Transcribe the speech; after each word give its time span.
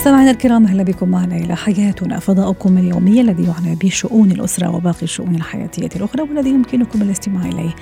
مستمعينا 0.00 0.30
الكرام 0.30 0.66
أهلا 0.66 0.82
بكم 0.82 1.08
معنا 1.08 1.36
إلى 1.36 1.56
حياتنا 1.56 2.18
فضاؤكم 2.18 2.78
اليومي 2.78 3.20
الذي 3.20 3.42
يعنى 3.42 3.74
بشؤون 3.74 4.30
الأسرة 4.30 4.76
وباقي 4.76 5.02
الشؤون 5.02 5.34
الحياتية 5.34 5.88
الأخرى 5.96 6.22
والذي 6.22 6.50
يمكنكم 6.50 7.02
الاستماع 7.02 7.46
إليه 7.46 7.74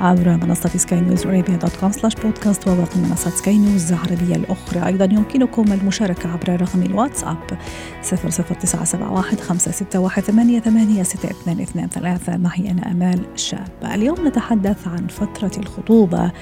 عبر 0.00 0.28
منصة 0.28 0.68
سكاي 0.68 1.00
نيوز 1.00 1.26
ارابيا 1.26 1.56
dot 1.56 1.76
com 1.76 1.92
slash 1.92 2.14
بودكاست 2.14 2.68
وباقي 2.68 3.00
منصات 3.00 3.32
سكاي 3.32 3.58
نيوز 3.58 3.92
العربية 3.92 4.36
الأخرى. 4.36 4.86
أيضا 4.86 5.04
يمكنكم 5.04 5.72
المشاركة 5.72 6.32
عبر 6.32 6.60
رقم 6.60 6.82
الواتساب 6.82 7.36
00971 8.02 9.38
561 9.38 10.60
88 10.60 11.88
معي 12.28 12.70
أنا 12.70 12.90
أمال 12.90 13.20
شاب. 13.36 13.68
اليوم 13.84 14.28
نتحدث 14.28 14.88
عن 14.88 15.06
فترة 15.06 15.52
الخطوبة 15.58 16.32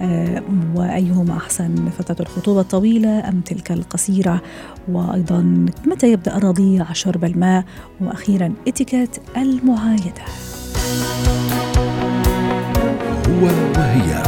آه، 0.00 0.42
وأيهما 0.74 1.36
أحسن 1.36 1.90
فترة 1.98 2.16
الخطوبة 2.20 2.60
الطويلة 2.60 3.28
أم 3.28 3.40
تلك 3.40 3.72
القصيرة؟ 3.72 4.42
وأيضا 4.88 5.66
متى 5.86 6.12
يبدأ 6.12 6.36
الرضيع 6.36 6.92
شرب 6.92 7.24
الماء؟ 7.24 7.64
وأخيرا 8.00 8.52
إتيكيت 8.68 9.16
المعايدة. 9.36 10.24
هو 13.28 13.44
وهي. 13.76 14.22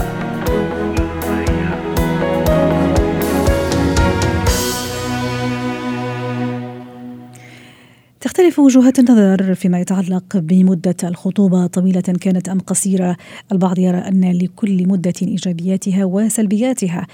تختلف 8.20 8.58
وجهات 8.58 8.98
النظر 8.98 9.54
فيما 9.54 9.80
يتعلق 9.80 10.36
بمدة 10.36 10.96
الخطوبة 11.04 11.66
طويلة 11.66 12.00
كانت 12.00 12.48
أم 12.48 12.60
قصيرة. 12.60 13.16
البعض 13.52 13.78
يرى 13.78 13.98
أن 13.98 14.32
لكل 14.32 14.88
مدة 14.88 15.12
إيجابياتها 15.22 16.04
وسلبياتها. 16.04 17.06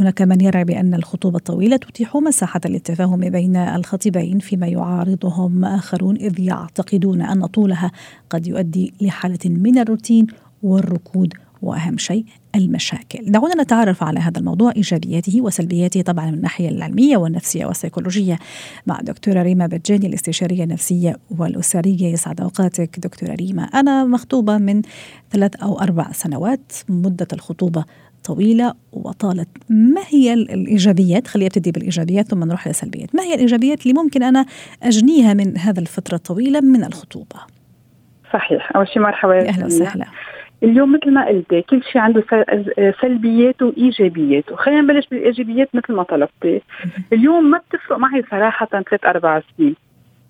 هناك 0.00 0.22
من 0.22 0.40
يرى 0.40 0.64
بأن 0.64 0.94
الخطوبة 0.94 1.36
الطويلة 1.36 1.76
تتيح 1.76 2.16
مساحة 2.16 2.60
للتفاهم 2.66 3.20
بين 3.30 3.56
الخطيبين 3.56 4.38
فيما 4.38 4.66
يعارضهم 4.66 5.64
آخرون 5.64 6.16
إذ 6.16 6.40
يعتقدون 6.40 7.22
أن 7.22 7.46
طولها 7.46 7.90
قد 8.30 8.46
يؤدي 8.46 8.94
لحالة 9.00 9.38
من 9.44 9.78
الروتين 9.78 10.26
والركود 10.62 11.34
وأهم 11.62 11.98
شيء 11.98 12.24
المشاكل. 12.54 13.32
دعونا 13.32 13.62
نتعرف 13.62 14.02
على 14.02 14.20
هذا 14.20 14.38
الموضوع 14.38 14.72
إيجابياته 14.76 15.40
وسلبياته 15.40 16.02
طبعا 16.02 16.26
من 16.26 16.34
الناحية 16.34 16.68
العلمية 16.68 17.16
والنفسية 17.16 17.66
والسيكولوجية 17.66 18.38
مع 18.86 19.00
دكتورة 19.00 19.42
ريما 19.42 19.66
بجاني 19.66 20.06
الاستشارية 20.06 20.64
النفسية 20.64 21.16
والأسرية 21.38 22.12
يسعد 22.12 22.40
أوقاتك 22.40 23.00
دكتورة 23.00 23.34
ريما. 23.34 23.62
أنا 23.62 24.04
مخطوبة 24.04 24.58
من 24.58 24.82
ثلاث 25.30 25.56
أو 25.56 25.80
أربع 25.80 26.12
سنوات 26.12 26.72
مدة 26.88 27.28
الخطوبة 27.32 27.84
طويلة 28.24 28.74
وطالت. 28.92 29.48
ما 29.70 30.00
هي 30.08 30.32
الإيجابيات؟ 30.32 31.26
خلينا 31.26 31.46
ابتدي 31.46 31.72
بالإيجابيات 31.72 32.28
ثم 32.28 32.44
نروح 32.44 32.66
للسلبيات. 32.66 33.14
ما 33.14 33.22
هي 33.22 33.34
الإيجابيات 33.34 33.82
اللي 33.82 33.94
ممكن 34.02 34.22
أنا 34.22 34.46
أجنيها 34.82 35.34
من 35.34 35.58
هذا 35.58 35.80
الفترة 35.80 36.14
الطويلة 36.14 36.60
من 36.60 36.84
الخطوبة؟ 36.84 37.40
صحيح. 38.32 38.76
أول 38.76 38.88
شيء 38.88 39.02
مرحبا 39.02 39.48
أهلا 39.48 39.66
وسهلا. 39.66 40.06
اليوم 40.62 40.92
مثل 40.92 41.10
ما 41.10 41.26
قلتي 41.26 41.62
كل 41.62 41.82
شيء 41.92 42.00
عنده 42.00 42.24
سلبيات 43.02 43.62
وإيجابيات. 43.62 44.52
وخلينا 44.52 44.80
نبلش 44.80 45.06
بالإيجابيات 45.10 45.68
مثل 45.74 45.92
ما 45.92 46.02
طلبتي. 46.02 46.62
اليوم 47.12 47.50
ما 47.50 47.58
بتفرق 47.58 47.98
معي 47.98 48.24
صراحة 48.30 48.66
ثلاث 48.66 49.04
أربع 49.04 49.42
سنين. 49.56 49.76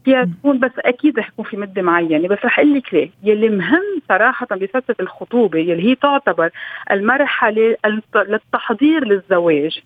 فيها 0.04 0.24
تكون 0.24 0.58
بس 0.58 0.70
أكيد 0.78 1.18
رح 1.18 1.28
يكون 1.28 1.44
في 1.44 1.56
مدة 1.56 1.82
معينة 1.82 2.28
بس 2.28 2.38
رح 2.44 2.58
أقول 2.58 2.74
لك 2.74 2.94
ليه. 2.94 3.10
يلي 3.22 3.48
مهم 3.48 4.02
صراحة 4.08 4.46
بفترة 4.50 4.96
الخطوبة 5.00 5.58
يلي 5.58 5.90
هي 5.90 5.94
تعتبر 5.94 6.50
المرحلة 6.90 7.76
للتحضير 8.14 9.04
للزواج. 9.04 9.80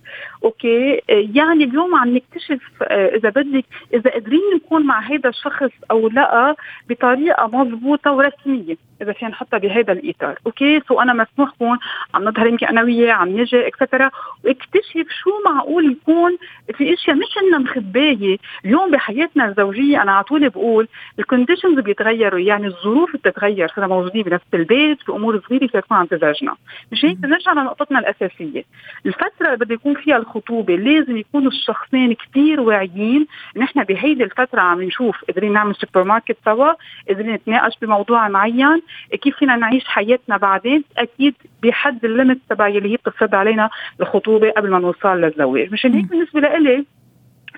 okay؟ 0.44 1.03
يعني 1.08 1.64
اليوم 1.64 1.94
عم 1.94 2.14
نكتشف 2.14 2.60
آه، 2.82 3.16
إذا 3.16 3.28
بدك 3.28 3.64
إذا 3.94 4.10
قادرين 4.10 4.41
نكون 4.56 4.86
مع 4.86 5.00
هذا 5.00 5.28
الشخص 5.28 5.70
أو 5.91 6.08
لأ 6.08 6.56
بطريقة 6.88 7.47
مضبوطة 7.47 8.12
ورسمية. 8.12 8.76
إذا 9.04 9.12
فينا 9.12 9.31
نحطها 9.31 9.59
بهذا 9.59 9.92
الإطار. 9.92 10.38
okay؟ 10.47 10.81
so 10.88 11.00
أنا 11.00 11.12
مسموح 11.12 11.50
كون 11.59 11.78
عم 12.15 12.25
نظهر 12.25 12.47
يمكن 12.47 12.66
أنا 12.66 12.82
وياه 12.82 13.12
عم 13.12 13.28
نجي 13.28 13.66
et 13.66 13.78
cetera 13.78 14.10
واكتشف 14.44 15.06
شو 15.22 15.31
معقول 15.47 15.92
يكون 15.92 16.38
في 16.75 16.94
إشياء 16.94 17.16
مش 17.16 17.38
إنها 17.42 17.59
مخباية. 17.59 18.38
اليوم 18.65 18.91
بحياتنا 18.91 19.48
الزوجية 19.48 20.03
أنا 20.03 20.12
على 20.12 20.25
طول 20.25 20.48
بقول 20.48 20.88
ال 21.19 21.24
conditions 21.24 21.78
بيتغيروا 21.78 22.41
يعني 22.41 22.66
الظروف 22.66 23.16
بتتغير. 23.16 23.69
صرنا 23.69 23.87
موجودين 23.87 24.22
بنفس 24.22 24.44
البيت 24.54 25.03
في 25.03 25.12
أمور 25.12 25.41
صغيرة 25.48 25.66
فيها 25.66 25.81
تكون 25.81 25.97
عم 25.97 26.06
تزعجنا 26.06 26.56
مش 26.92 27.04
هيك؟ 27.04 27.19
نرجع 27.25 27.53
لنقطتنا 27.53 27.98
الأساسية. 27.98 28.65
الفترة 29.06 29.47
اللي 29.47 29.56
بده 29.56 29.75
يكون 29.75 29.94
فيها 29.94 30.16
الخطوبة 30.16 30.76
لازم 30.76 31.16
يكونوا 31.16 31.50
الشخصين 31.50 32.12
كثير 32.15 32.60
واعيين. 32.60 33.26
نحن 33.56 33.84
بهيدي 33.84 34.25
الفترة 34.25 34.60
عم 34.60 34.82
نشوف 34.82 35.25
قادرين 35.25 35.53
نعمل 35.53 35.75
سوبر 35.75 36.04
ماركت 36.04 36.36
سوا 36.44 36.72
قادرين 37.09 37.34
نتناقش 37.34 37.72
بموضوع 37.82 38.28
معين. 38.28 38.82
كيف 39.22 39.37
فينا 39.37 39.56
نعيش 39.56 39.84
حياتنا 39.84 40.37
بعدين؟ 40.37 40.84
أكيد 40.99 41.34
بحد 41.62 42.05
ال 42.04 42.10
limit 42.10 42.38
تبع 42.50 42.66
اللي 42.66 42.93
هي 42.93 42.97
بتفرض 42.97 43.34
علينا 43.34 43.71
الخطوبة 44.00 44.50
قبل 44.50 44.71
ما 44.71 44.78
نوصل 44.78 45.21
للزواج. 45.21 45.72
مشان 45.72 45.94
هيك 45.94 46.05
بالنسبة 46.05 46.41
لإلي 46.41 46.84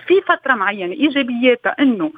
في 0.06 0.20
فترة 0.20 0.54
معينة 0.54 0.92
إيجابياتها 0.92 1.76
إنه 1.80 2.12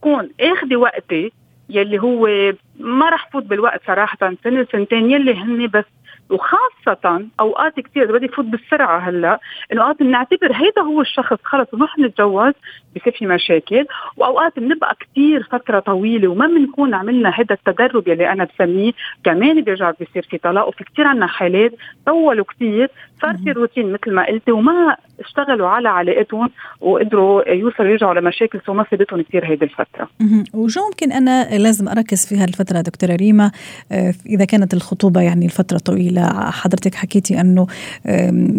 كون 0.00 0.30
اخذي 0.40 0.76
وقتي 0.76 1.32
يلي 1.68 1.98
هو 1.98 2.52
ما 2.80 3.08
رح 3.10 3.28
فوت 3.32 3.42
بالوقت 3.42 3.80
صراحة 3.86 4.18
سنة 4.44 4.66
سنتين 4.72 5.10
يلي 5.10 5.34
هن 5.34 5.66
بس 5.66 5.84
وخاصة 6.30 7.26
أوقات 7.40 7.80
كثير 7.80 8.18
بدي 8.18 8.28
فوت 8.28 8.44
بالسرعة 8.44 8.98
هلأ 8.98 9.40
إنه 9.72 9.82
أوقات 9.82 10.02
بنعتبر 10.02 10.52
هيدا 10.52 10.82
هو 10.82 11.00
الشخص 11.00 11.38
خلص 11.44 11.68
نروح 11.74 11.98
نتجوز 11.98 12.52
بصير 12.96 13.12
في 13.18 13.26
مشاكل 13.26 13.86
وأوقات 14.16 14.58
بنبقى 14.58 14.96
كثير 15.00 15.48
فترة 15.52 15.80
طويلة 15.80 16.28
وما 16.28 16.46
بنكون 16.46 16.94
عملنا 16.94 17.28
هذا 17.28 17.54
التدرب 17.54 18.08
يلي 18.08 18.32
أنا 18.32 18.44
بسميه 18.54 18.92
كمان 19.24 19.60
بيرجع 19.60 19.90
بيصير 19.90 20.26
في 20.30 20.38
طلاق 20.38 20.68
وفي 20.68 20.84
كثير 20.84 21.06
عنا 21.06 21.26
حالات 21.26 21.72
طولوا 22.06 22.44
كثير 22.44 22.90
صار 23.22 23.36
في 23.44 23.52
روتين 23.52 23.92
مثل 23.92 24.12
ما 24.14 24.26
قلتي 24.26 24.52
وما 24.52 24.96
اشتغلوا 25.20 25.68
على 25.68 25.88
علاقتهم 25.88 26.50
وقدروا 26.80 27.48
يوصلوا 27.48 27.88
يرجعوا 27.88 28.14
لمشاكل 28.14 28.60
سو 28.66 28.72
ما 28.72 28.82
فادتهم 28.82 29.22
كثير 29.22 29.46
هيدي 29.46 29.64
الفترة. 29.64 30.08
وشو 30.54 30.80
ممكن 30.86 31.12
أنا 31.12 31.58
لازم 31.58 31.88
أركز 31.88 32.26
في 32.26 32.36
هالفترة 32.36 32.80
دكتورة 32.80 33.16
ريما؟ 33.16 33.50
آه، 33.92 34.14
إذا 34.26 34.44
كانت 34.44 34.74
الخطوبة 34.74 35.20
يعني 35.20 35.44
الفترة 35.44 35.78
طويلة. 35.78 36.11
حضرتك 36.50 36.94
حكيتي 36.94 37.40
أنه 37.40 37.66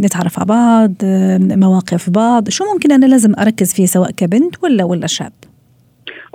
نتعرف 0.05 0.39
على 0.39 0.45
بعض 0.45 0.93
مواقف 1.59 2.09
بعض. 2.09 2.49
شو 2.49 2.63
ممكن 2.73 2.91
أنا 2.91 3.05
لازم 3.05 3.33
أركز 3.39 3.73
فيه 3.73 3.85
سواء 3.85 4.11
كبنت 4.11 4.63
ولا 4.63 4.83
ولا 4.83 5.07
شاب؟ 5.07 5.31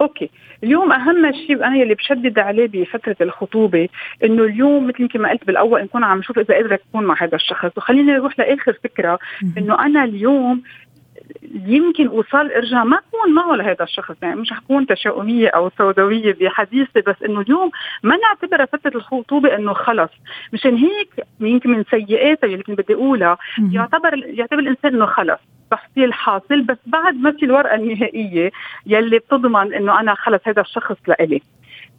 أوكي. 0.01 0.31
اليوم 0.65 0.93
أهم 0.93 1.33
شيء 1.47 1.57
أنا 1.57 1.83
اللي 1.83 1.95
بشدد 1.95 2.39
عليه 2.39 2.67
بفترة 2.67 3.17
الخطوبة 3.21 3.89
إنه 4.25 4.45
اليوم 4.45 4.87
مثل 4.87 5.19
ما 5.19 5.31
قلت 5.31 5.47
بالأول 5.47 5.83
نكون 5.83 6.05
عم 6.05 6.19
نشوف 6.19 6.39
إذا 6.39 6.55
قادره 6.55 6.77
تكون 6.77 7.05
مع 7.05 7.23
هذا 7.23 7.35
الشخص. 7.35 7.71
وخليني 7.77 8.13
نروح 8.13 8.39
لآخر 8.39 8.79
فكرة 8.85 9.19
إنه 9.59 9.87
أنا 9.87 10.05
اليوم 10.05 10.63
يمكن 11.67 12.07
اوصل 12.07 12.51
ارجع 12.53 12.85
ما 12.85 12.97
اكون 12.99 13.35
معه 13.35 13.57
لهذا 13.57 13.85
الشخص 13.85 14.15
يعني 14.23 14.41
مش 14.41 14.53
حكون 14.53 14.87
تشاؤمية 14.87 15.49
أو 15.49 15.71
سوداوية 15.79 16.35
بحديثي 16.41 17.01
بس 17.01 17.23
إنه 17.25 17.41
اليوم 17.41 17.71
ما 18.03 18.17
نعتبر 18.17 18.67
فترة 18.67 18.97
الخطوبة 18.97 19.55
إنه 19.57 19.73
خلص. 19.73 20.11
مشان 20.53 20.77
هيك 20.77 21.11
يمكن 21.41 21.71
من 21.71 21.85
سيئاتها 21.91 22.47
اللي 22.47 22.63
كنت 22.63 22.79
بدي 22.81 22.95
أقولها 22.95 23.39
يعتبر 23.73 24.17
يعتبر 24.27 24.59
الإنسان 24.59 24.95
إنه 24.95 25.07
خلص. 25.07 25.39
تحصيل 25.71 26.13
حاصل 26.13 26.63
بس 26.63 26.79
بعد 26.87 27.15
ما 27.15 27.33
في 27.33 27.45
الورقة 27.45 27.75
النهائية 27.75 28.51
يلي 28.87 29.19
بتضمن 29.19 29.75
إنه 29.75 30.01
أنا 30.01 30.15
خلص 30.15 30.41
هذا 30.47 30.61
الشخص 30.63 30.97
لإلي. 31.09 31.43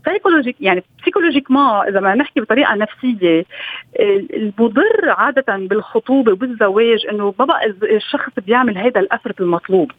سايكولوجيك 0.05 0.55
يعني 0.59 0.83
سيكولوجيك 1.05 1.51
ما 1.51 1.87
إذا 1.89 1.99
ما 1.99 2.15
نحكي 2.15 2.41
بطريقة 2.41 2.75
نفسية 2.75 3.45
المضر 4.33 5.09
عادة 5.09 5.57
بالخطوبة 5.57 6.31
وبالزواج 6.31 7.05
إنه 7.11 7.33
بقى 7.39 7.73
الشخص 7.83 8.31
بيعمل 8.47 8.77
هذا 8.77 8.99
ال 8.99 9.05
effort 9.05 9.41
المطلوب. 9.41 9.91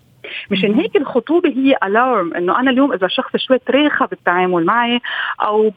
مشان 0.50 0.74
هيك 0.74 0.96
الخطوبة 0.96 1.48
هي 1.48 1.76
ال 1.84 1.93
alarm 1.93 2.34
إنه 2.34 2.60
أنا 2.60 2.70
اليوم 2.70 2.92
إذا 2.92 3.08
شخص 3.08 3.36
شوي 3.36 3.58
تراخى 3.58 4.06
بالتعامل 4.06 4.64
معي 4.64 5.00
أو 5.42 5.72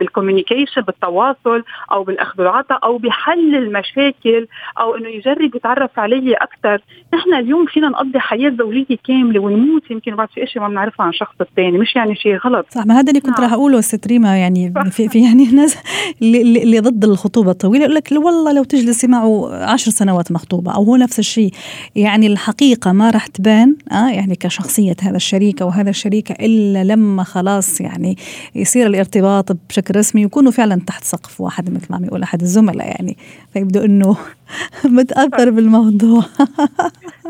بالكوميونيكيشن 0.00 0.80
بالتواصل 0.80 1.64
أو 1.92 2.04
بالأخذ 2.04 2.40
والعطاء 2.40 2.84
أو 2.84 2.98
بحل 2.98 3.54
المشاكل 3.54 4.46
أو 4.78 4.96
إنه 4.96 5.08
يجرب 5.08 5.54
يتعرف 5.54 5.98
علي 5.98 6.34
أكثر 6.34 6.82
نحن 7.14 7.34
اليوم 7.34 7.66
فينا 7.66 7.88
نقضي 7.88 8.18
حياة 8.18 8.52
زوجية 8.58 8.96
كاملة 9.06 9.40
ونموت 9.40 9.90
يمكن 9.90 10.16
بعد 10.16 10.28
في 10.28 10.42
اشياء 10.42 10.64
ما 10.64 10.70
بنعرفها 10.70 11.04
عن 11.04 11.10
الشخص 11.10 11.34
الثاني 11.40 11.78
مش 11.78 11.96
يعني 11.96 12.16
شيء 12.16 12.36
غلط 12.36 12.66
صح 12.70 12.86
ما 12.86 12.94
هذا 12.94 13.08
اللي 13.08 13.20
كنت 13.20 13.40
نعم. 13.40 13.42
راح 13.42 13.52
أقوله 13.52 13.80
ست 13.80 14.06
ريما 14.06 14.38
يعني 14.38 14.72
في, 14.90 15.08
في 15.08 15.24
يعني 15.24 15.50
ناس 15.50 15.78
اللي, 16.22 16.62
اللي 16.62 16.80
ضد 16.80 17.04
الخطوبة 17.04 17.50
الطويلة 17.50 17.84
يقول 17.84 17.94
لك 17.94 18.12
والله 18.12 18.52
لو 18.52 18.64
تجلسي 18.64 19.06
معه 19.06 19.54
عشر 19.72 19.90
سنوات 19.90 20.32
مخطوبة 20.32 20.74
أو 20.74 20.82
هو 20.82 20.96
نفس 20.96 21.18
الشيء 21.18 21.50
يعني 21.96 22.26
الحقيقة 22.26 22.92
ما 22.92 23.10
راح 23.10 23.26
تبان 23.26 23.61
آه 23.92 24.10
يعني 24.10 24.36
كشخصية 24.36 24.96
هذا 25.02 25.16
الشريك 25.16 25.62
أو 25.62 25.68
هذا 25.68 25.90
الشريكة 25.90 26.32
إلا 26.32 26.84
لما 26.84 27.24
خلاص 27.24 27.80
يعني 27.80 28.16
يصير 28.54 28.86
الارتباط 28.86 29.52
بشكل 29.68 29.96
رسمي 29.96 30.24
ويكونوا 30.24 30.52
فعلا 30.52 30.80
تحت 30.86 31.04
سقف 31.04 31.40
واحد 31.40 31.70
مثل 31.70 31.86
ما 31.90 31.96
عم 31.96 32.04
يقول 32.04 32.22
أحد 32.22 32.40
الزملاء 32.42 32.86
يعني. 32.86 33.16
فيبدو 33.52 33.80
إنه 33.80 34.16
متأثر 34.84 35.50
بالموضوع. 35.50 36.24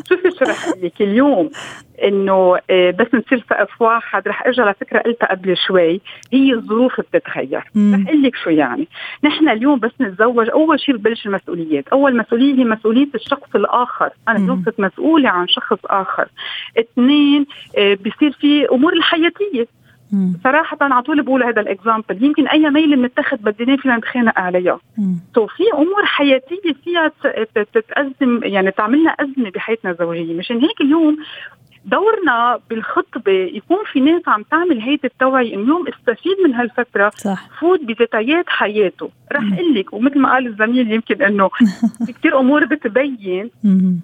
شوفي 0.08 0.30
شو 0.38 0.44
رح 0.44 0.68
لك 0.82 1.00
اليوم 1.00 1.50
إنه 2.04 2.58
آه، 2.70 2.90
بس 2.90 3.06
نصير 3.14 3.44
سقف 3.50 3.82
واحد 3.82 4.28
رح 4.28 4.46
أرجع 4.46 4.70
لفكرة 4.70 4.98
قلتها 4.98 5.26
قبل 5.26 5.56
شوي. 5.56 6.00
هي 6.32 6.52
الظروف 6.52 7.00
بتتغير. 7.00 7.58
رح 7.58 8.08
أقول 8.08 8.22
لك 8.22 8.36
شو 8.36 8.50
يعني. 8.50 8.88
نحن 9.24 9.48
اليوم 9.48 9.78
بس 9.78 9.90
نتزوج. 10.00 10.50
أول 10.50 10.80
شيء 10.80 10.96
ببلش 10.96 11.26
المسؤوليات. 11.26 11.88
أول 11.88 12.16
مسؤولية 12.16 12.54
هي 12.54 12.64
مسؤولية 12.64 13.08
الشخص 13.14 13.54
الآخر. 13.54 14.10
أنا 14.28 14.38
اليوم 14.38 14.62
صرت 14.64 14.80
مسؤولة 14.80 15.28
عن 15.28 15.48
شخص 15.48 15.78
آخر. 15.84 16.28
اثنين 16.78 17.46
آه، 17.78 17.94
بصير 17.94 18.32
في 18.32 18.68
أمور 18.72 18.92
الحياتية. 18.92 19.66
صراحة 20.44 20.76
على 20.80 21.02
طول 21.02 21.22
بقول 21.22 21.42
هذا 21.44 21.60
ال 21.60 21.68
example 21.68 22.24
يمكن 22.24 22.48
أي 22.48 22.70
ميل 22.70 22.96
بنتخذ 22.96 23.36
بدنا 23.36 23.76
فينا 23.76 23.96
نتخانق 23.96 24.38
عليها. 24.38 24.80
so 25.34 25.46
في 25.46 25.62
أمور 25.74 26.04
حياتية 26.04 26.72
فيها 26.84 27.12
تتأزم 27.54 28.40
يعني 28.42 28.70
تعملنا 28.70 29.10
أزمة 29.10 29.50
بحياتنا 29.50 29.90
الزوجية. 29.90 30.38
مشان 30.38 30.56
هيك 30.56 30.80
اليوم 30.80 31.16
دورنا 31.84 32.60
بالخطبة 32.70 33.32
يكون 33.32 33.78
في 33.92 34.00
ناس 34.00 34.22
عم 34.26 34.42
تعمل 34.42 34.80
هيدي 34.80 35.06
التوعية 35.06 35.54
اليوم 35.54 35.88
استفيد 35.88 36.36
من 36.44 36.54
هالفترة 36.54 37.10
صح. 37.16 37.48
فوت 37.60 37.80
بديتايات 37.80 38.44
حياته. 38.48 39.10
رح 39.32 39.52
أقول 39.52 39.74
لك 39.74 39.92
ومثل 39.92 40.18
ما 40.18 40.32
قال 40.32 40.46
الزميل 40.46 40.92
يمكن 40.92 41.22
إنه 41.22 41.50
في 42.06 42.12
كثير 42.12 42.40
أمور 42.40 42.64
بتبين. 42.64 43.50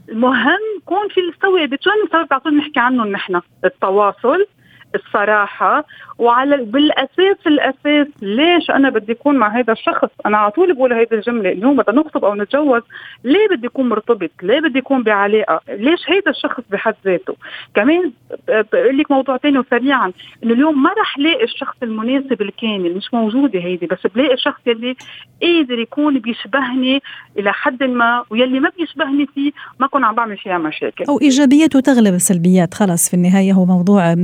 المهم 0.09 0.59
يكون 0.77 1.09
في 1.09 1.21
الاستوعاب 1.21 1.77
شو 1.81 1.91
المستوى 1.91 2.27
على 2.31 2.41
طول 2.41 2.57
نحكي 2.57 2.81
عنه 2.81 3.05
نحن. 3.05 3.41
التواصل 3.65 4.47
الصراحة. 4.95 5.85
وعلى 6.19 6.57
بالأساس 6.57 7.47
الأساس 7.47 8.07
ليش 8.23 8.71
أنا 8.71 8.91
بدي 8.91 9.13
أكون 9.13 9.37
مع 9.37 9.59
هذا 9.59 9.73
الشخص؟ 9.73 10.09
أنا 10.27 10.37
على 10.37 10.51
طول 10.51 10.75
بقول 10.75 10.93
هيدي 10.93 11.15
الجملة 11.15 11.53
اليوم 11.53 11.77
بدنا 11.77 12.01
نخطب 12.01 12.25
أو 12.25 12.35
نتجوز 12.35 12.83
ليه 13.25 13.49
بدي 13.51 13.67
أكون 13.67 13.89
مرتبط؟ 13.89 14.31
ليه 14.43 14.61
بدي 14.61 14.79
أكون 14.79 15.03
بعلاقة؟ 15.03 15.61
ليش 15.69 16.01
هيدا 16.11 16.31
الشخص 16.31 16.63
بحد 16.71 16.95
ذاته؟ 17.05 17.37
كمان 17.75 18.13
بقول 18.49 18.99
لك 18.99 19.11
موضوع 19.11 19.37
ثاني 19.37 19.59
وسريعا 19.59 20.13
إنه 20.45 20.55
اليوم 20.55 20.83
ما 20.83 20.91
رح 21.01 21.19
لاقي 21.19 21.45
الشخص 21.45 21.77
المناسب 21.83 22.43
الكامل 22.43 22.97
مش 22.97 23.15
موجودة 23.15 23.61
هيدي 23.61 23.87
بس 23.87 23.99
بلاقي 24.15 24.35
الشخص 24.35 24.61
يلي 24.67 24.97
قادر 25.43 25.79
يكون 25.79 26.19
بيشبهني 26.19 27.03
إلى 27.39 27.53
حد 27.53 27.83
ما 27.83 28.25
ويلي 28.31 28.61
ما 28.61 28.71
بيشبهني 28.79 29.27
فيه 29.35 29.53
ما 29.81 29.87
كون 29.87 30.05
عم 30.05 30.15
بعمل 30.15 30.37
فيها 30.37 30.59
مشاكل. 30.59 31.05
أو 31.05 31.21
إيجابياته 31.21 31.81
تغلب 31.81 32.15
السلبيات 32.15 32.75
خلص 32.75 33.09
في 33.09 33.15
النهاية 33.15 33.53
هو 33.53 33.65
موضوع 33.65 34.15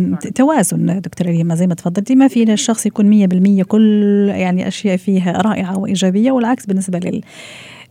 توازن 0.55 1.01
دكتورة 1.01 1.29
ريما 1.29 1.55
زي 1.55 1.67
ما 1.67 1.75
تفضلتي. 1.75 2.15
ما 2.15 2.29
في 2.29 2.53
الشخص 2.53 2.87
يكون 2.87 3.29
100% 3.61 3.63
كل 3.63 4.27
يعني 4.29 4.69
أشياء 4.69 4.97
فيها 4.97 5.33
رائعة 5.33 5.79
وإيجابية 5.79 6.33
والعكس 6.33 6.67
بالنسبة 6.67 6.99
لل 6.99 7.21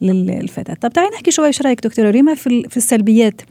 للفتاة 0.01 0.73
طب 0.73 0.89
تعالي 0.89 1.09
نحكي 1.09 1.31
شوي 1.31 1.47
إيش 1.47 1.61
رأيك 1.61 1.83
دكتورة 1.83 2.09
ريما 2.09 2.33
في 2.33 2.63
في 2.69 2.77
السلبيات؟ 2.77 3.41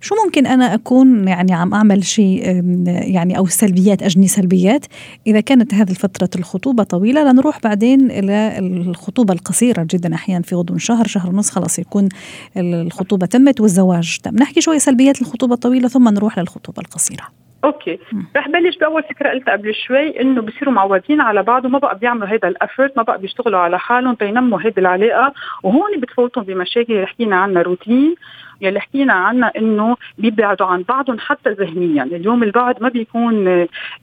شو 0.00 0.14
ممكن 0.24 0.46
أنا 0.46 0.74
أكون 0.74 1.28
يعني 1.28 1.54
عم 1.54 1.74
أعمل 1.74 2.04
شيء 2.04 2.42
يعني 2.86 3.38
أو 3.38 3.44
السلبيات 3.44 4.02
أجني 4.02 4.26
سلبيات؟ 4.26 4.86
إذا 5.26 5.40
كانت 5.40 5.74
هذه 5.74 5.92
فتره 5.92 6.30
الخطوبة 6.36 6.82
طويلة 6.82 7.32
لنروح 7.32 7.60
بعدين 7.64 8.10
إلى 8.10 8.58
الخطوبة 8.58 9.34
القصيرة 9.34 9.86
جدا 9.90 10.14
أحيانا 10.14 10.42
في 10.42 10.54
غضون 10.54 10.78
شهر 10.78 11.06
شهر 11.06 11.30
ونص 11.30 11.50
خلاص 11.50 11.78
يكون 11.78 12.08
الخطوبة 12.56 13.26
تمت 13.26 13.60
والزواج 13.60 14.18
تم. 14.22 14.36
نحكي 14.36 14.60
شوي 14.60 14.78
سلبيات 14.78 15.20
الخطوبة 15.22 15.54
الطويلة 15.54 15.88
ثم 15.88 16.08
نروح 16.08 16.38
للخطوبة 16.38 16.82
القصيرة. 16.82 17.24
okay. 17.64 17.98
رح 18.36 18.48
بلش 18.48 18.76
بأول 18.78 19.02
فكرة 19.02 19.30
قلتها 19.30 19.52
قبل 19.52 19.74
شوي 19.86 20.20
إنه 20.20 20.42
بصيروا 20.42 20.74
معودين 20.74 21.20
على 21.20 21.42
بعض 21.42 21.64
وما 21.64 21.78
بقى 21.78 21.98
بيعملوا 21.98 22.28
هذا 22.28 22.48
ال 22.48 22.55
effort 22.55 22.96
ما 22.96 23.02
بقى 23.02 23.18
بيشتغلوا 23.18 23.58
على 23.58 23.78
حالهم 23.78 24.14
تينموا 24.14 24.60
هذه 24.60 24.72
العلاقة. 24.78 25.32
وهون 25.62 25.91
بتفوتهم 26.00 26.44
بمشاكل 26.44 26.92
اللي 26.92 27.06
حكينا 27.06 27.36
عنها 27.36 27.62
روتين 27.62 28.14
يلي 28.60 28.80
حكينا 28.80 29.12
عنها 29.12 29.52
إنه 29.56 29.96
بيبعدوا 30.18 30.66
عن 30.66 30.82
بعضهم 30.82 31.18
حتى 31.18 31.50
ذهنيا. 31.50 32.02
اليوم 32.02 32.42
البعد 32.42 32.82
ما 32.82 32.88
بيكون 32.88 33.46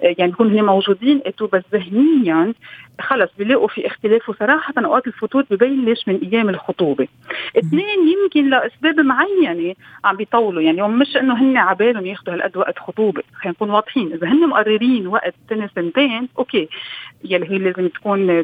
يعني 0.02 0.32
بيكون 0.32 0.58
هن 0.58 0.66
موجودين 0.66 1.22
et 1.26 1.33
tout 1.33 1.48
بس 1.48 1.64
ذهنيا 1.74 2.54
خلص 3.02 3.30
بيلاقوا 3.38 3.68
في 3.68 3.88
اختلاف. 3.88 4.30
وصراحة 4.30 4.74
أوقات 4.78 5.08
الفتور 5.08 5.44
ببلش 5.52 6.08
من 6.08 6.16
أيام 6.16 6.50
الخطوبة. 6.50 7.08
اثنين 7.58 8.08
يمكن 8.08 8.50
لأسباب 8.50 9.00
معينة 9.00 9.76
عم 10.04 10.16
بيطولوا. 10.16 10.62
يعني 10.62 10.88
مش 10.88 11.18
إنه 11.18 11.42
هن 11.42 11.58
عبالهم 11.58 12.06
ياخذوا 12.06 12.34
هالقد 12.36 12.58
وقت 12.58 12.80
خطوبة. 12.80 13.24
خلينا 13.34 13.56
نكون 13.56 13.70
واضحين. 13.70 14.14
إذا 14.14 14.28
هن 14.28 14.50
مقررين 14.50 15.08
وقت 15.08 15.34
سنة 15.50 15.70
سنتين 15.76 16.30
okay 16.40 16.70
يلي 17.26 17.50
هي 17.52 17.58
لازم 17.58 17.88
تكون 17.88 18.44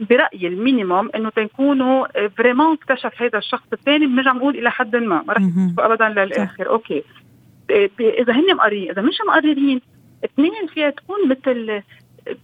برأيي 0.00 0.48
ال 0.48 0.56
minimum 0.56 1.10
إنه 1.14 1.30
تنكونوا 1.30 2.28
vraiment 2.28 2.72
اكتشف 2.72 3.22
هذا 3.22 3.38
الشخص 3.38 3.66
الثاني 3.72 4.06
بنرجع 4.06 4.32
نقول 4.32 4.58
إلى 4.58 4.70
حد 4.70 4.96
ما. 4.96 5.24
ما 5.28 5.32
رح 5.32 5.42
ابدا 5.78 6.08
للآخر. 6.08 6.68
أوكي. 6.68 7.02
إذا 8.00 8.32
هن 8.32 8.56
مقررين 8.56 8.90
إذا 8.90 9.02
مش 9.02 9.18
مقررين 9.28 9.80
اثنين 10.24 10.66
فيها 10.74 10.90
تكون 10.90 11.28
مثل 11.28 11.82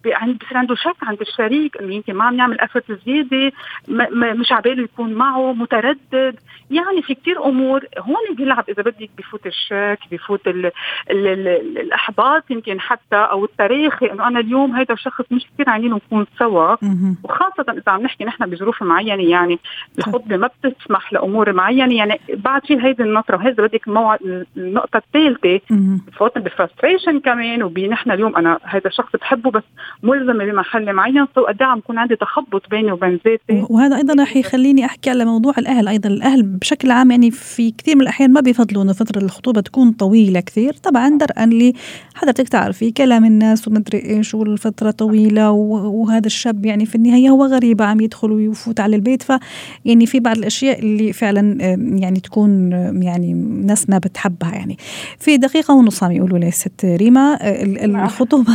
عند 0.07 0.39
بصير 0.39 0.59
عنده 0.59 0.75
شك 0.75 0.97
عند 1.03 1.21
الشريك 1.21 1.77
إنه 1.77 1.95
يمكن 1.95 2.15
ما 2.15 2.25
عم 2.25 2.39
يعمل 2.39 2.61
افرت 2.61 2.93
زيادة 3.07 3.53
مش 4.13 4.53
عباله 4.53 4.83
يكون 4.83 5.15
معه 5.15 5.53
متردد. 5.53 6.39
يعني 6.71 7.03
في 7.03 7.15
كتير 7.15 7.45
أمور 7.45 7.85
هون 7.99 8.37
بيلعب 8.37 8.65
إذا 8.69 8.83
بدك 8.83 9.11
بفوت 9.19 9.47
الشك 9.47 9.99
بفوت 10.13 10.49
ال 10.49 10.67
ال 10.67 11.27
ال 11.27 11.79
الأحباط 11.79 12.51
يمكن 12.51 12.81
حتى 12.81 13.17
أو 13.17 13.45
التراخي 13.45 14.13
إنه 14.13 14.29
أنا 14.29 14.41
اليوم 14.41 14.77
هيدا 14.77 14.95
الشخص 14.95 15.25
مش 15.31 15.47
كثير 15.55 15.71
عايزين 15.71 15.93
نكون 15.95 16.27
سوا. 16.39 16.77
وخاصة 17.25 17.65
إذا 17.69 17.83
عم 17.93 18.03
نحكي 18.03 18.25
نحن 18.25 18.47
بظروف 18.47 18.83
معينة 18.83 19.31
يعني 19.31 19.59
الخطبه 19.99 20.37
ما 20.37 20.51
بتسمح 20.65 21.13
لأمور 21.13 21.53
معينة. 21.53 21.95
يعني 21.95 22.21
بعد 22.35 22.67
في 22.67 22.83
هيدي 22.83 23.03
النطرة 23.03 23.37
وهذا 23.37 23.63
بدك 23.63 23.89
الموعد 23.89 24.47
النقطة 24.57 24.97
الثالثة. 24.97 25.61
بفوت 26.07 26.39
ب 26.39 26.45
frustration 26.45 27.21
كمان 27.21 27.63
وبنحن 27.63 28.11
اليوم 28.11 28.37
أنا 28.37 28.59
هذا 28.63 28.87
الشخص 28.87 29.17
بحبه 29.17 29.51
بس 29.51 29.63
ملزمة 30.03 30.45
بمحل 30.45 30.93
معين 30.93 31.27
so 31.35 31.45
قد 31.45 31.63
عم 31.63 31.79
يكون 31.79 31.99
عندي 31.99 32.17
تخبط 32.17 32.71
بيني 32.71 32.93
وبين 32.93 33.21
ذاتي؟ 33.27 33.67
وهذا 33.71 33.97
أيضا 33.97 34.23
رح 34.23 34.37
يخليني 34.37 34.85
أحكي 34.85 35.11
على 35.11 35.25
موضوع 35.25 35.55
الأهل 35.59 35.89
أيضا. 35.89 36.09
الأهل 36.09 36.43
بشكل 36.43 36.91
عام 36.91 37.11
يعني 37.11 37.31
في 37.31 37.71
كثير 37.71 37.97
من 37.97 38.03
الأحيان 38.03 38.33
ما 38.33 38.41
بيفضلوا 38.41 38.83
إنه 38.83 38.93
فترة 38.93 39.23
الخطوبة 39.23 39.61
تكون 39.61 39.93
طويلة 39.93 40.41
كثير. 40.41 40.73
طبعا 40.73 41.19
درءا 41.19 41.47
لي 41.47 41.73
حضرتك 42.15 42.49
تعرفي 42.49 42.91
كلام 42.91 43.25
الناس 43.25 43.69
ومدري 43.69 43.99
إيش 44.05 44.35
والفترة 44.35 44.91
طويلة 44.91 45.51
وهذا 45.51 46.27
الشاب 46.27 46.67
يعني 46.67 46.87
في 46.87 46.95
النهاية 46.95 47.29
هو 47.29 47.45
غريب 47.45 47.83
عم 47.83 48.01
يدخل 48.01 48.33
ويفوت 48.33 48.81
على 48.81 48.97
البيت. 48.97 49.23
ف 49.23 49.33
يعني 49.85 50.07
في 50.07 50.21
بعض 50.21 50.37
الأشياء 50.37 50.79
اللي 50.79 51.13
فعلا 51.13 51.57
يعني 51.99 52.21
تكون 52.21 52.73
يعني 53.03 53.33
ناس 53.67 53.91
ما 53.91 53.99
بتحبها 53.99 54.55
يعني. 54.55 54.77
في 55.19 55.37
دقيقة 55.37 55.75
ونص 55.75 56.03
عم 56.03 56.13
يقولوا 56.13 56.39
لي 56.39 56.51
ست 56.51 56.85
ريما 56.85 57.39
نعم. 57.87 58.05
الخطوبة 58.05 58.53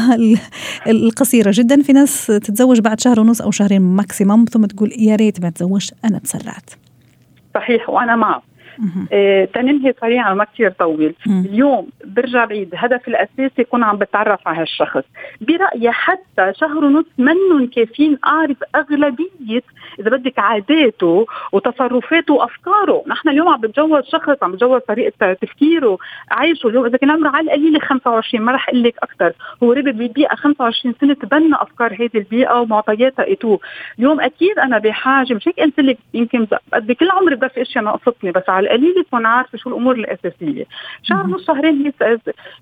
القصيرة 1.04 1.52
جدا. 1.54 1.82
في 1.82 1.94
ناس 1.94 2.28
تتزوج 2.28 2.80
بعد 2.80 3.00
شهر 3.00 3.20
ونص 3.20 3.42
أو 3.42 3.52
شهرين 3.52 3.82
ماكسيموم 3.82 4.46
ثم 4.46 4.66
تقول 4.66 4.92
يا 4.98 5.16
ريت 5.16 5.42
ما 5.42 5.50
تزوجت 5.50 5.94
أنا 6.06 6.20
تسرعت. 6.20 6.70
صحيح 7.56 7.90
وأنا 7.90 8.16
معه. 8.16 8.44
آه 9.12 9.46
تنمهي 9.46 9.94
سريعا 10.02 10.34
ما 10.34 10.44
كثير 10.44 10.72
طويل. 10.72 11.16
مم. 11.26 11.46
اليوم 11.46 11.88
برجع 12.06 12.46
بعيد 12.46 12.74
الهدف 12.74 13.08
الأساسي 13.08 13.62
يكون 13.62 13.84
عم 13.84 13.98
بتعرف 13.98 14.48
على 14.48 14.62
هالشخص. 14.62 15.04
برأيي 15.42 15.92
حتى 15.92 16.54
شهر 16.60 16.86
ونص 16.86 17.06
منهم 17.18 17.70
كافيين 17.76 18.18
أعرف 18.26 18.58
أغلبية 18.76 19.62
إذا 20.00 20.10
بدك 20.10 20.40
عاداته 20.40 21.26
وتصرفاته 21.52 22.34
وأفكاره. 22.34 23.04
نحن 23.08 23.30
اليوم 23.30 23.50
عم 23.50 23.62
بنجوز 23.62 24.04
شخص 24.04 24.44
عم 24.44 24.52
بنجوز 24.52 24.82
طريقة 24.82 25.34
تفكيره 25.34 25.98
عايشه. 26.32 26.68
اليوم 26.68 26.86
إذا 26.86 26.98
كان 26.98 27.12
عمره 27.12 27.30
على 27.30 27.46
القليله 27.46 27.80
25 27.80 28.46
ما 28.46 28.52
رح 28.52 28.70
أقول 28.70 28.84
لك 28.84 28.96
أكثر 29.04 29.34
هو 29.64 29.74
ربط 29.74 29.94
ببيئه 29.94 30.36
25 30.36 30.96
سنة 31.02 31.14
تبنى 31.14 31.56
أفكار 31.56 31.94
هذه 31.94 32.10
البيئة 32.16 32.60
ومعطياتها 32.60 33.32
اتوه 33.32 33.60
اليوم 34.00 34.22
أكيد 34.22 34.60
أنا 34.60 34.78
بحاجة 34.78 35.34
مش 35.34 35.48
هيك 35.48 35.60
قلت 35.60 35.80
لك 35.80 35.98
يمكن 36.14 36.48
قد 36.74 36.92
كل 36.92 37.10
عمري 37.10 37.36
بدي 37.36 37.50
في 37.50 37.62
أشياء 37.62 37.84
ناقصتني 37.84 38.32
بس 38.32 38.50
على 38.50 38.68
القليلة 38.68 39.04
تكون 39.04 39.26
عارفة 39.26 39.58
شو 39.58 39.70
الأمور 39.70 39.96
الأساسية. 39.96 40.66
شهر 41.04 41.28
نص 41.28 41.48
شهرين 41.48 41.92
هي 42.02 42.18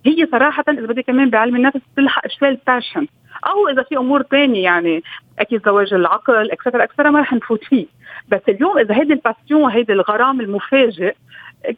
هي 0.05 0.27
صراحة 0.31 0.63
إذا 0.69 0.87
بدي 0.87 1.03
كمان 1.03 1.29
بعلم 1.29 1.55
النفس 1.55 1.79
تلحق 1.97 2.27
شوي 2.27 2.49
الباشن 2.49 3.07
أو 3.47 3.67
إذا 3.67 3.83
في 3.83 3.97
أمور 3.97 4.21
ثانية 4.21 4.63
يعني 4.63 5.03
أكيد 5.39 5.65
زواج 5.65 5.93
العقل 5.93 6.51
et 6.51 6.59
cetera 6.59 6.83
et 6.83 6.90
cetera 6.90 7.09
ما 7.09 7.20
رح 7.21 7.33
نفوت 7.33 7.63
فيه 7.63 7.85
بس 8.27 8.41
اليوم 8.49 8.77
إذا 8.77 8.95
هيدي 8.95 9.13
ال 9.13 9.19
passion 9.19 9.61
وهيدي 9.63 9.93
الغرام 9.93 10.41
المفاجئ 10.41 11.15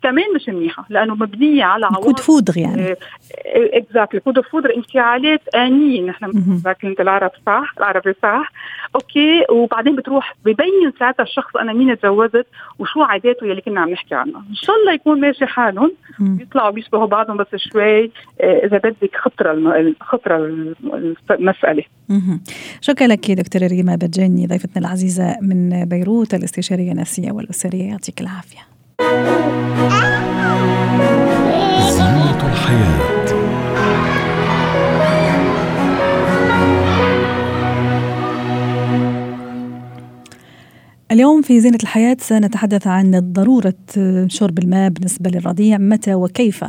كمان 0.03 0.25
مش 0.35 0.49
منيحة 0.49 0.85
لأنه 0.89 1.15
مبنية 1.15 1.63
على 1.63 1.85
عواطف. 1.85 2.05
coup 2.05 2.14
de 2.14 2.19
foudre 2.19 2.57
يعني. 2.57 2.95
exactly 3.55 4.19
coup 4.19 4.32
de 4.32 4.39
foudre 4.39 4.75
انفعالات 4.75 5.47
انيه 5.55 6.01
نحن 6.01 6.31
كنت 6.81 7.01
العرب 7.01 7.31
صح 7.45 7.73
العربي 7.77 8.13
صح. 8.23 8.51
okay 8.95 9.45
وبعدين 9.51 9.95
بتروح 9.95 10.35
ببين 10.45 10.93
ساعتها 10.99 11.23
الشخص 11.23 11.55
أنا 11.55 11.73
مين 11.73 11.99
تجوزت 11.99 12.45
وشو 12.79 13.01
عاداته 13.01 13.47
يلي 13.47 13.61
كنا 13.61 13.81
عم 13.81 13.89
نحكي 13.89 14.15
عنها. 14.15 14.43
إن 14.49 14.55
شاء 14.55 14.75
الله 14.75 14.93
يكون 14.93 15.19
ماشي 15.19 15.45
حالهم. 15.45 15.91
يطلعوا 16.19 16.69
بيشبهوا 16.69 17.05
بعضهم 17.05 17.37
بس 17.37 17.47
شوي 17.55 18.03
آه، 18.41 18.65
إذا 18.65 18.77
بدك 18.77 19.15
خطره 19.15 19.93
خطره 20.01 20.37
المسألة. 21.31 21.83
شكرا 22.81 23.07
لك 23.07 23.31
دكتورة 23.31 23.67
ريما 23.67 23.95
بجاني 23.95 24.47
ضيفتنا 24.47 24.87
العزيزة 24.87 25.37
من 25.41 25.85
بيروت 25.85 26.33
الاستشارية 26.33 26.91
النفسية 26.91 27.31
والأسرية. 27.31 27.83
يعطيك 27.83 28.21
العافية. 28.21 28.72
زينة 31.89 32.41
الحياة. 32.53 33.12
اليوم 41.13 41.41
في 41.41 41.59
زينة 41.59 41.77
الحياة 41.83 42.17
سنتحدث 42.19 42.87
عن 42.87 43.31
ضرورة 43.33 43.73
شرب 44.27 44.59
الماء 44.59 44.89
بالنسبة 44.89 45.29
للرضيع. 45.29 45.77
متى 45.77 46.15
وكيف 46.15 46.65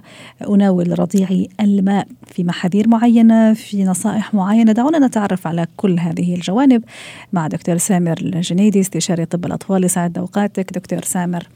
أناول 0.49 0.99
رضيعي 0.99 1.49
الماء؟ 1.61 2.07
في 2.27 2.45
محاذير 2.45 2.89
معينة 2.89 3.55
في 3.55 3.85
نصائح 3.85 4.35
معينة. 4.35 4.73
دعونا 4.73 5.07
نتعرف 5.07 5.47
على 5.47 5.67
كل 5.77 5.99
هذه 5.99 6.35
الجوانب 6.35 6.85
مع 7.33 7.47
دكتور 7.47 7.77
سامر 7.77 8.19
الجنيدي 8.21 8.81
استشاري 8.81 9.25
طب 9.25 9.47
الأطفال. 9.47 9.85
يسعد 9.85 10.19
أوقاتك 10.19 10.73
دكتور 10.73 11.05
سامر. 11.05 11.49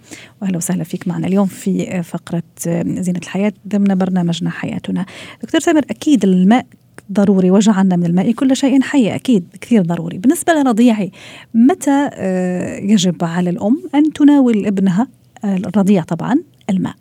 وأهلا 0.42 0.56
وسهلا 0.56 0.84
فيك 0.84 1.08
معنا 1.08 1.26
اليوم 1.26 1.46
في 1.46 2.02
فقرة 2.02 2.42
زينة 2.86 3.18
الحياة 3.22 3.52
ضمن 3.68 3.94
برنامجنا 3.94 4.50
حياتنا. 4.50 5.06
دكتور 5.42 5.60
سامر 5.60 5.82
أكيد 5.90 6.24
الماء 6.24 6.66
ضروري 7.12 7.50
وجعلنا 7.50 7.96
من 7.96 8.06
الماء 8.06 8.32
كل 8.32 8.56
شيء 8.56 8.82
حي 8.82 9.14
أكيد 9.14 9.56
كثير 9.60 9.82
ضروري. 9.82 10.18
بالنسبة 10.18 10.52
لرضيعي 10.52 11.12
متى 11.54 12.10
آه، 12.14 12.76
يجب 12.76 13.24
على 13.24 13.50
الأم 13.50 13.76
أن 13.94 14.12
تناول 14.12 14.66
ابنها؟ 14.66 15.06
الرضيع 15.44 16.02
طبعا 16.02 16.34
الماء. 16.70 16.94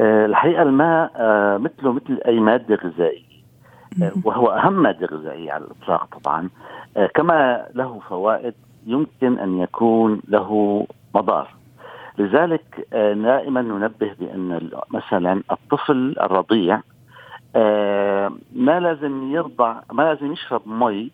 آه، 0.00 0.26
الحقيقة 0.26 0.62
الماء 0.62 1.12
آه، 1.16 1.56
مثله 1.56 1.92
مثل 1.92 2.20
أي 2.26 2.40
مادة 2.40 2.74
غذائية. 2.74 3.30
وهو 4.24 4.46
أهم 4.46 4.82
مادة 4.82 5.06
غذائية 5.06 5.52
على 5.52 5.64
الإطلاق 5.64 6.18
طبعا. 6.18 6.48
كما 7.14 7.66
له 7.74 8.00
فوائد 8.08 8.54
يمكن 8.86 9.38
أن 9.38 9.58
يكون 9.58 10.20
له 10.28 10.86
مضار. 11.14 11.54
لذلك 12.18 12.86
دائما 12.92 13.62
ننبه 13.62 14.10
بأن 14.20 14.70
مثلا 14.90 15.42
الطفل 15.50 16.16
الرضيع 16.20 16.80
آه 17.56 18.32
ما 18.54 18.80
لازم 18.80 19.32
يرضع 19.32 19.80
ما 19.92 20.02
لازم 20.02 20.32
يشرب 20.32 20.62
مي 20.66 21.10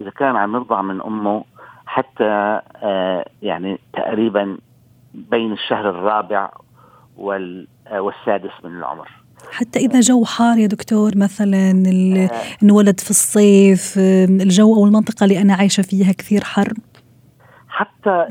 إذا 0.00 0.10
كان 0.10 0.36
عم 0.36 0.54
يرضع 0.54 0.82
من 0.82 1.02
أمه 1.02 1.44
حتى 1.86 2.60
آه 2.76 3.24
يعني 3.42 3.78
تقريبا 3.92 4.58
بين 5.14 5.52
الشهر 5.52 5.90
الرابع 5.90 6.50
وال 7.16 7.66
آه 7.86 8.00
والسادس 8.00 8.50
من 8.64 8.78
العمر. 8.78 9.08
حتى 9.50 9.78
إذا 9.78 10.00
جو 10.00 10.24
حار 10.24 10.58
يا 10.58 10.66
دكتور 10.66 11.12
مثلا 11.16 11.70
انولد 12.62 13.00
في 13.00 13.10
الصيف 13.10 13.98
الجو 14.42 14.74
أو 14.74 14.86
المنطقة 14.86 15.24
اللي 15.24 15.42
أنا 15.42 15.54
عايشة 15.54 15.82
فيها 15.82 16.12
كثير 16.12 16.44
حر. 16.44 16.72
حتى 17.78 18.26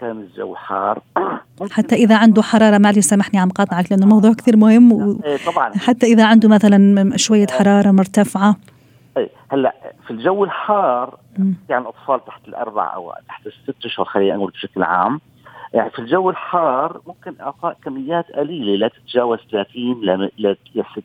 كان 0.00 0.10
الجو 0.10 0.54
حار 0.54 1.02
حتى 1.76 1.94
إذا 1.94 2.16
عنده 2.16 2.42
حرارة 2.42 2.78
معلش 2.78 2.98
سامحني 2.98 3.40
عم 3.40 3.50
قاطعك 3.50 3.92
لأنه 3.92 4.04
الموضوع 4.04 4.32
كثير 4.32 4.56
مهم 4.56 4.92
و... 4.92 5.20
إيه، 5.24 5.36
طبعا. 5.46 5.72
حتى 5.76 6.06
إذا 6.06 6.26
عنده 6.26 6.48
مثلا 6.48 7.16
شوية 7.16 7.46
حرارة 7.46 7.90
مرتفعة. 7.90 8.56
إيه 9.16 9.30
هلأ 9.48 9.74
في 10.06 10.10
الجو 10.10 10.44
الحار 10.44 11.18
يعني 11.68 11.82
الأطفال 11.82 12.24
تحت 12.24 12.48
الأربع 12.48 12.94
أو 12.94 13.12
تحت 13.28 13.46
الست 13.46 13.84
أشهر 13.84 14.06
خلينا 14.06 14.36
نقول 14.36 14.50
بشكل 14.50 14.82
عام 14.82 15.20
يعني 15.74 15.90
في 15.90 15.98
الجو 15.98 16.30
الحار 16.30 17.00
ممكن 17.06 17.34
أعطاء 17.40 17.76
كميات 17.84 18.26
قليلة 18.32 18.76
لا 18.76 18.88
تتجاوز 18.88 19.38
30 19.50 19.82
ل 20.38 20.56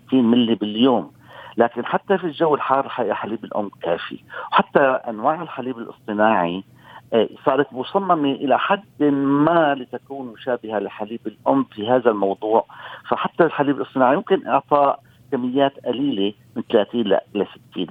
60 0.07 0.23
ملي 0.23 0.55
باليوم. 0.55 1.11
لكن 1.57 1.85
حتى 1.85 2.17
في 2.17 2.23
الجو 2.23 2.55
الحار 2.55 2.89
حليب 2.89 3.43
الأم 3.43 3.69
كافي. 3.81 4.19
وحتى 4.51 4.79
أنواع 4.79 5.41
الحليب 5.41 5.77
الاصطناعي 5.77 6.49
إيه، 6.49 6.72
صارت 7.45 7.73
مصممة 7.73 8.31
إلى 8.31 8.59
حد 8.59 9.03
ما 9.13 9.75
لتكون 9.75 10.33
مشابهة 10.33 10.79
لحليب 10.79 11.19
الأم 11.25 11.63
في 11.63 11.89
هذا 11.89 12.09
الموضوع. 12.11 12.65
فحتى 13.09 13.43
الحليب 13.43 13.81
الصناعي 13.81 14.13
يمكن 14.13 14.47
إعطاء 14.47 14.99
كميات 15.31 15.85
قليلة 15.85 16.33
من 16.55 16.63
30 16.71 17.01
ل 17.01 17.45
60 17.73 17.87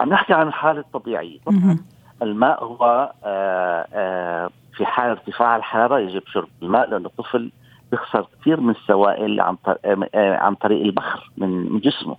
عم 0.00 0.08
نحكي 0.08 0.32
عن 0.32 0.48
الحالة 0.48 0.80
الطبيعية. 0.80 1.38
طبعا 1.46 1.78
الماء 2.22 2.64
هو 2.64 3.12
آآ 3.24 3.24
آه، 3.24 3.86
آآ 3.92 4.44
آه، 4.44 4.50
في 4.76 4.86
حال 4.86 5.10
ارتفاع 5.10 5.56
الحرارة 5.56 5.98
يجب 5.98 6.22
شرب 6.32 6.48
الماء 6.62 6.90
لأن 6.90 7.06
الطفل 7.06 7.50
بيخسر 7.90 8.26
كثير 8.40 8.60
من 8.60 8.70
السوائل 8.70 9.40
عن 9.40 9.56
آه، 9.84 10.36
عن 10.36 10.54
طريق 10.54 10.82
البخر 10.82 11.30
من 11.36 11.78
جسمه. 11.78 12.16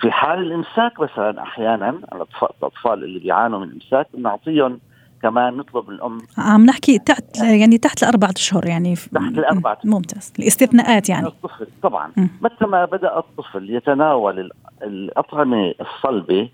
في 0.00 0.10
حال 0.10 0.38
الإمساك 0.38 1.00
مثلا 1.00 1.42
أحيانا 1.42 1.88
الأطفال 2.12 3.04
اللي 3.04 3.18
بيعانوا 3.18 3.58
من 3.58 3.72
إمساك 3.72 4.06
بنعطيهم 4.14 4.80
كمان 5.22 5.56
نطلب 5.56 5.90
الأم 5.90 6.18
عم 6.38 6.66
نحكي 6.66 6.98
تحت 6.98 7.36
يعني 7.42 7.78
تحت 7.78 8.02
الاربع 8.02 8.28
أشهر 8.36 8.66
يعني 8.66 8.94
تحت 8.94 9.38
الاربع 9.38 9.76
ممتاز. 9.84 10.32
الاستثناءات 10.38 11.08
يعني. 11.08 11.26
الطفل 11.26 11.66
طبعا. 11.82 12.12
متى 12.40 12.66
ما 12.66 12.84
بدأ 12.84 13.18
الطفل 13.18 13.70
يتناول 13.70 14.50
الأطعمة 14.82 15.74
الصلبة 15.80 16.48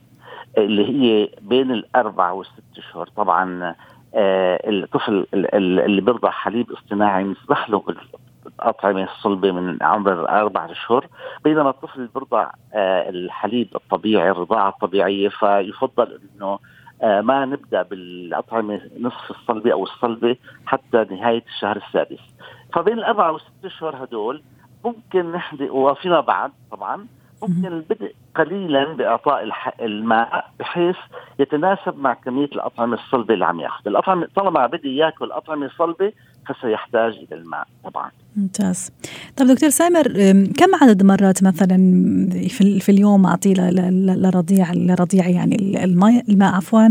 اللي 0.58 0.88
هي 0.88 1.28
بين 1.40 1.70
الأربع 1.70 2.30
والست 2.30 2.52
أشهر 2.78 3.08
طبعا 3.16 3.74
آه 4.14 4.60
الطفل 4.70 5.26
اللي 5.34 6.00
بيرضع 6.00 6.30
حليب 6.30 6.72
اصطناعي 6.72 7.24
نسمح 7.24 7.70
له 7.70 7.82
الأطعمة 8.46 9.02
الصلبة 9.04 9.52
من 9.52 9.82
عمر 9.82 10.28
أربعة 10.28 10.70
أشهر 10.72 11.06
بينما 11.44 11.70
الطفل 11.70 12.06
بيرضع 12.14 12.50
آه 12.74 13.08
الحليب 13.10 13.68
الطبيعي 13.74 14.30
الرضاعة 14.30 14.68
الطبيعية 14.68 15.28
فيفضل 15.28 16.18
أنه 16.36 16.58
ما 17.02 17.44
نبدأ 17.44 17.82
بالأطعمة 17.82 18.80
نصف 19.00 19.30
الصلبة 19.30 19.72
أو 19.72 19.82
الصلبة 19.84 20.36
حتى 20.66 21.06
نهاية 21.10 21.44
الشهر 21.54 21.76
السادس. 21.76 22.20
فبين 22.74 22.98
الاربعه 22.98 23.32
والست 23.32 23.64
اشهر 23.64 24.04
هدول 24.04 24.42
ممكن 24.84 25.32
نحن 25.32 25.70
وفيما 25.70 26.20
بعد 26.20 26.52
طبعا 26.70 27.06
ممكن 27.42 27.66
البدء 27.66 28.14
قليلا 28.34 28.84
بإعطاء 28.84 29.50
الماء 29.82 30.50
بحيث 30.58 30.96
يتناسب 31.38 31.98
مع 31.98 32.14
كمية 32.14 32.44
الأطعمة 32.44 32.94
الصلبة 32.96 33.34
اللي 33.34 33.44
عم 33.44 33.60
يأخذ، 33.60 33.88
الاطعمه 33.88 34.28
طالما 34.36 34.66
بده 34.66 34.90
ياكل 34.90 35.32
أطعمة 35.32 35.70
صلبة 35.78 36.12
فسيحتاج 36.46 37.12
إلى 37.12 37.40
الماء 37.40 37.66
طبعا. 37.84 38.10
ممتاز. 38.36 38.90
طيب 39.36 39.48
دكتور 39.48 39.68
سامر 39.68 40.02
كم 40.58 40.74
عدد 40.82 41.02
مرات 41.02 41.42
مثلا 41.42 41.76
في, 42.80 42.88
اليوم 42.88 43.26
أعطي 43.26 43.54
لرضيع 43.54 44.72
لرضيع 44.72 45.28
يعني 45.28 45.84
الماء 45.84 46.30
الماء 46.30 46.54
عفوا 46.54 46.88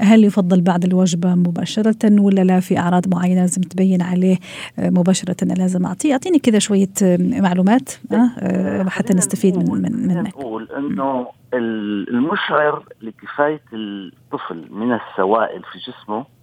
هل 0.00 0.24
يفضل 0.24 0.60
بعد 0.60 0.84
الوجبة 0.84 1.34
مباشرة 1.34 2.20
ولا 2.20 2.44
لا 2.44 2.60
في 2.60 2.78
أعراض 2.78 3.08
معينة 3.08 3.40
لازم 3.40 3.62
تبين 3.62 4.02
عليه 4.02 4.36
مباشرة 4.78 5.44
لازم 5.44 5.86
اعطيه 5.86 6.12
أعطيني 6.12 6.38
كذا 6.38 6.58
شوية 6.58 6.88
معلومات 7.18 7.92
أه 8.12 8.84
حتى 8.88 9.14
نستفيد 9.14 9.56
من, 9.56 9.82
من 9.82 10.08
منك. 10.08 10.28
نقول 10.28 10.68
إنه 10.76 11.26
المشعر 11.54 12.84
لكفاية 13.02 13.60
الطفل 13.72 14.66
من 14.70 14.92
السوائل 14.92 15.62
في 15.62 15.78
جسمه 15.78 16.37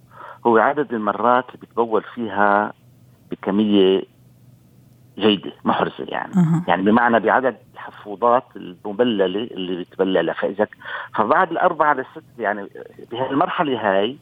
هو 0.45 0.57
عدد 0.57 0.93
المرات 0.93 1.45
اللي 1.49 1.59
بتبول 1.61 2.03
فيها 2.03 2.73
بكمية 3.31 4.03
جيدة 5.17 5.51
محرزة 5.63 6.05
يعني. 6.07 6.33
أه. 6.33 6.63
يعني 6.67 6.83
بمعنى 6.83 7.19
بعدد 7.19 7.55
الحفوضات 7.73 8.43
المبللة 8.55 9.25
اللي 9.25 9.83
بتبللها 9.83 10.33
فاذا 10.33 10.67
فبعد 11.15 11.51
الأربعة 11.51 11.93
لست 11.93 12.23
يعني 12.39 12.67
بهالمرحلة 13.11 13.91
هاي 13.91 14.17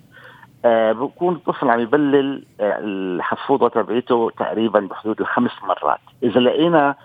آه 0.66 0.92
بكون 0.92 1.36
الطفل 1.36 1.70
عم 1.70 1.80
يبلل 1.80 2.46
آه 2.60 2.80
الحفوضه 2.80 3.70
تبعيته 3.70 4.32
تقريبا 4.38 4.80
بحدود 4.80 5.22
الخمس 5.22 5.52
مرات. 5.64 6.00
إذا 6.24 6.40
لقينا 6.40 6.96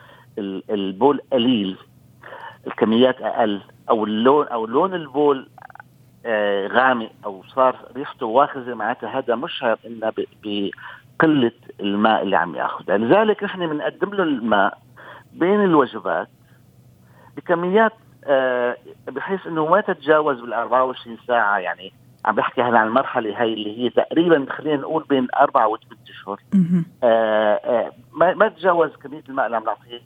البول 0.70 1.20
قليل 1.32 1.76
الكميات 2.66 3.20
أقل 3.20 3.60
أو 3.90 4.04
اللون 4.04 4.46
أو 4.46 4.66
لون 4.66 4.94
البول 4.94 5.48
غامق 6.68 7.10
أو 7.24 7.42
صار 7.54 7.76
ريحته 7.96 8.26
واخذه 8.26 8.74
معناتها 8.74 9.18
هذا 9.18 9.34
مشعر 9.34 9.78
إنه 9.86 10.12
بقلة 10.44 11.52
الماء 11.80 12.22
اللي 12.22 12.36
عم 12.36 12.54
ياخذها 12.56 12.98
لذلك 12.98 13.44
نحن 13.44 13.66
بنقدم 13.66 14.14
له 14.14 14.22
الماء 14.22 14.78
بين 15.32 15.64
الوجبات 15.64 16.28
بكميات 17.36 17.92
آه 18.24 18.76
بحيث 19.08 19.46
إنه 19.46 19.66
ما 19.66 19.80
تتجاوز 19.80 20.40
بال 20.40 20.52
24 20.52 21.18
ساعة. 21.26 21.58
يعني 21.58 21.92
عم 22.24 22.34
بحكي 22.34 22.62
هلا 22.62 22.78
عن 22.78 22.86
المرحلة 22.86 23.42
هي 23.42 23.54
اللي 23.54 23.78
هي 23.78 23.90
تقريبا 23.90 24.46
خلينا 24.50 24.76
نقول 24.76 25.04
بين 25.08 25.28
أربع 25.40 25.66
وثمان 25.66 25.98
أشهر. 26.10 26.40
آه 27.04 27.54
آه 27.54 27.92
ما 28.12 28.34
ما 28.34 28.48
تتجاوز 28.48 28.96
كمية 28.96 29.22
الماء 29.28 29.46
اللي 29.46 29.56
عم 29.56 29.64
نعطيه. 29.64 30.00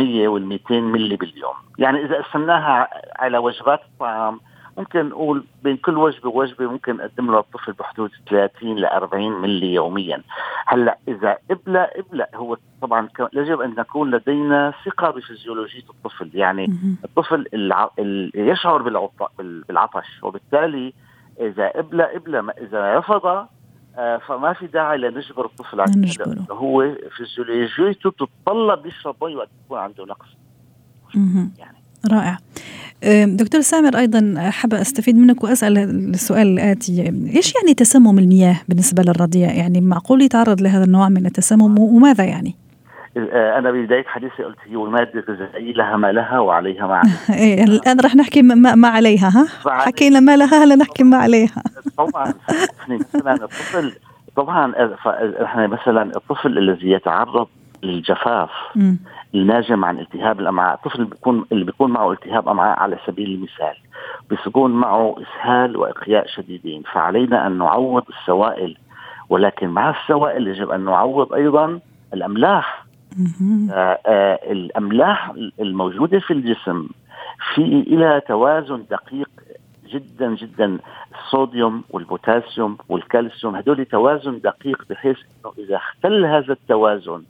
100 0.00 0.28
وال 0.28 0.46
200 0.46 0.80
ملي 0.80 1.16
باليوم. 1.16 1.54
يعني 1.78 2.04
إذا 2.04 2.22
قسمناها 2.22 2.88
على 3.16 3.38
وجبات 3.38 3.80
الطعام 3.82 4.40
ممكن 4.78 5.08
نقول 5.08 5.44
بين 5.62 5.76
كل 5.76 5.98
وجبة 5.98 6.28
ووجبة 6.28 6.66
ممكن 6.66 6.96
نقدم 6.96 7.30
له 7.30 7.38
الطفل 7.38 7.72
بحدود 7.72 8.10
30 8.30 8.76
ل 8.76 8.84
40 8.84 9.32
ملي 9.40 9.74
يوميا. 9.74 10.22
هلأ 10.66 10.98
إذا 11.08 11.38
ابلى 11.50 11.90
ابلى 11.96 12.26
هو 12.34 12.56
طبعا 12.82 13.08
يجب 13.32 13.60
أن 13.60 13.74
نكون 13.78 14.10
لدينا 14.10 14.72
ثقة 14.84 15.10
بفيزيولوجية 15.10 15.84
الطفل. 15.90 16.30
يعني 16.34 16.64
الطفل 17.04 17.46
يشعر 18.34 18.82
بالعطش 19.68 20.22
وبالتالي 20.22 20.92
إذا 21.40 21.78
ابلى 21.78 22.16
ابلى 22.16 22.52
إذا 22.60 22.98
رفض 22.98 23.46
فما 23.96 24.52
في 24.52 24.66
داعي 24.66 24.98
لنجبر 24.98 25.44
الطفل 25.44 25.80
على 25.80 25.92
نجبره 25.96 26.46
هو 26.50 26.96
فيزيولوجيته 27.16 28.10
تتطلب 28.10 28.86
يشرب 28.86 29.24
مي 29.24 29.36
وقت 29.36 29.48
يكون 29.64 29.78
عنده 29.78 30.04
نقص. 30.04 30.28
يعني. 31.58 31.78
رائع. 32.10 32.38
دكتور 33.26 33.60
سامر 33.60 33.98
أيضا 33.98 34.34
حابة 34.50 34.80
أستفيد 34.80 35.16
منك 35.16 35.44
وأسأل 35.44 35.78
السؤال 36.14 36.46
الآتي. 36.46 37.02
إيش 37.36 37.54
يعني 37.54 37.74
تسمم 37.74 38.18
المياه 38.18 38.60
بالنسبة 38.68 39.02
للرضيع؟ 39.02 39.52
يعني 39.52 39.80
معقول 39.80 40.22
يتعرض 40.22 40.60
لهذا 40.60 40.84
النوع 40.84 41.08
من 41.08 41.26
التسمم؟ 41.26 41.78
وماذا 41.78 42.24
يعني؟ 42.24 42.48
آه، 42.50 42.67
أنا 43.58 43.70
بدايه 43.70 44.04
حديثي 44.04 44.42
قلت 44.42 44.58
هي 44.64 44.74
الماده 44.74 45.24
الغذائية 45.28 45.72
لها 45.72 45.96
ما 45.96 46.12
لها 46.12 46.38
وعليها 46.38 46.86
ما 46.86 46.94
عليها. 46.96 47.18
إيه 47.44 47.64
الان 47.64 48.00
رح 48.00 48.16
نحكي 48.16 48.42
ما, 48.42 48.74
ما 48.74 48.88
عليها 48.88 49.28
ها؟ 49.28 49.46
حكينا 49.70 50.20
ما 50.20 50.36
لها 50.36 50.64
هلا 50.64 50.74
نحكي 50.76 51.04
ما 51.04 51.16
عليها. 51.16 51.62
طبعا 51.96 52.34
مثلا 52.88 53.34
الطفل 53.34 53.92
طبعا 54.36 54.72
إحنا 55.44 55.66
مثلا 55.66 56.02
الطفل 56.16 56.58
الذي 56.58 56.90
يتعرض 56.90 57.48
للجفاف 57.82 58.50
الناجم 59.34 59.84
عن 59.84 59.98
التهاب 59.98 60.40
الأمعاء، 60.40 60.74
الطفل 60.74 60.98
اللي 60.98 61.10
بيكون 61.10 61.44
اللي 61.52 61.64
بيكون 61.64 61.90
معه 61.90 62.12
التهاب 62.12 62.48
أمعاء 62.48 62.78
على 62.78 62.98
سبيل 63.06 63.30
المثال 63.30 63.76
بيكون 64.30 64.70
معه 64.70 65.16
إسهال 65.22 65.76
وإقياء 65.76 66.26
شديدين، 66.26 66.82
فعلينا 66.92 67.46
أن 67.46 67.58
نعوض 67.58 68.02
السوائل 68.08 68.76
ولكن 69.28 69.68
مع 69.68 69.90
السوائل 69.90 70.48
يجب 70.48 70.70
أن 70.70 70.84
نعوض 70.84 71.32
أيضا 71.32 71.80
الأملاح. 72.14 72.64
آه 72.74 72.84
آه 72.84 72.87
الأملاح 74.50 75.32
الموجودة 75.60 76.18
في 76.18 76.32
الجسم 76.32 76.88
في 77.54 77.62
إلى 77.62 78.20
توازن 78.28 78.84
دقيق 78.90 79.30
جدا 79.88 80.34
جدا 80.34 80.78
الصوديوم 81.14 81.84
والبوتاسيوم 81.90 82.78
والكالسيوم 82.88 83.56
هدول 83.56 83.84
توازن 83.84 84.40
دقيق 84.40 84.82
بحيث 84.90 85.16
إنه 85.16 85.52
إذا 85.58 85.76
اختل 85.76 86.24
هذا 86.24 86.52
التوازن 86.52 87.22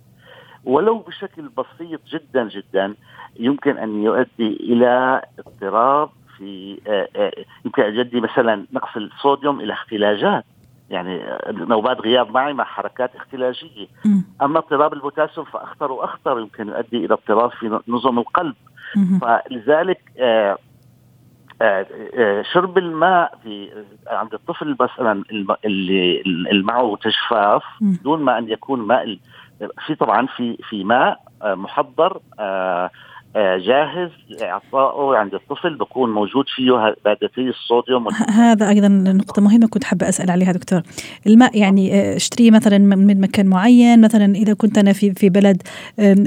ولو 0.65 0.99
بشكل 0.99 1.49
بسيط 1.59 2.01
جدا 2.07 2.49
جدا 2.49 2.95
يمكن 3.39 3.79
أن 3.79 4.03
يؤدي 4.03 4.57
إلى 4.61 5.23
اضطراب 5.39 6.11
في 6.39 6.79
آه، 6.87 7.09
آه، 7.17 7.33
يمكن 7.65 7.83
أن 7.83 7.95
يؤدي 7.95 8.21
مثلا 8.21 8.67
نقص 8.73 8.97
الصوديوم 8.97 9.61
إلى 9.61 9.73
اختلاجات. 9.73 10.45
يعني 10.91 11.39
نوبات 11.49 12.01
غياب 12.01 12.31
معي 12.31 12.53
مع 12.53 12.65
حركات 12.65 13.17
اختلاجية. 13.17 13.87
أما 14.43 14.59
اضطراب 14.59 14.93
البوتاسيوم 14.93 15.47
فاخطر 15.47 15.93
وأخطر 15.93 16.41
يمكن 16.41 16.69
يؤدي 16.69 16.97
إلى 17.05 17.15
اضطراب 17.15 17.51
في 17.51 17.81
نظم 17.89 18.19
القلب. 18.19 18.55
فلذلك 19.21 20.01
آه 20.19 20.59
شرب 22.53 22.79
الماء 22.79 23.39
في 23.43 23.85
عند 24.07 24.35
الطفل 24.35 24.77
مثلا 24.81 25.25
اللي 25.65 26.21
اللي 26.27 26.63
معه 26.63 26.97
تجفاف 27.03 27.63
دون 27.81 28.23
ما 28.23 28.39
أن 28.39 28.49
يكون 28.49 28.81
ماء 28.81 29.19
في 29.87 29.95
طبعا 29.95 30.27
في 30.27 30.57
في 30.69 30.85
ماء 30.85 31.21
آه، 31.43 31.55
محضر 31.55 32.21
آه، 32.39 32.43
آه، 32.43 32.91
جاهز 33.39 34.11
لاعطائه 34.29 35.17
عند 35.17 35.35
الطفل 35.35 35.75
بكون 35.75 36.15
موجود 36.15 36.45
فيه 36.57 36.95
مادتي 37.05 37.41
الصوديوم 37.41 38.09
هذا 38.29 38.69
أيضا 38.69 38.89
نقطة 38.89 39.43
مهمة 39.43 39.67
كنت 39.67 39.85
حابة 39.85 40.09
أسأل 40.09 40.31
عليها 40.31 40.53
دكتور. 40.53 40.83
الماء 41.27 41.59
يعني 41.59 42.17
اشتريه 42.17 42.51
مثلا 42.51 42.79
من 42.79 43.21
مكان 43.21 43.47
معين 43.47 44.01
مثلا 44.01 44.35
إذا 44.35 44.55
كنت 44.55 44.79
أنا 44.79 44.93
في 44.93 45.15
في 45.15 45.29
بلد 45.29 45.63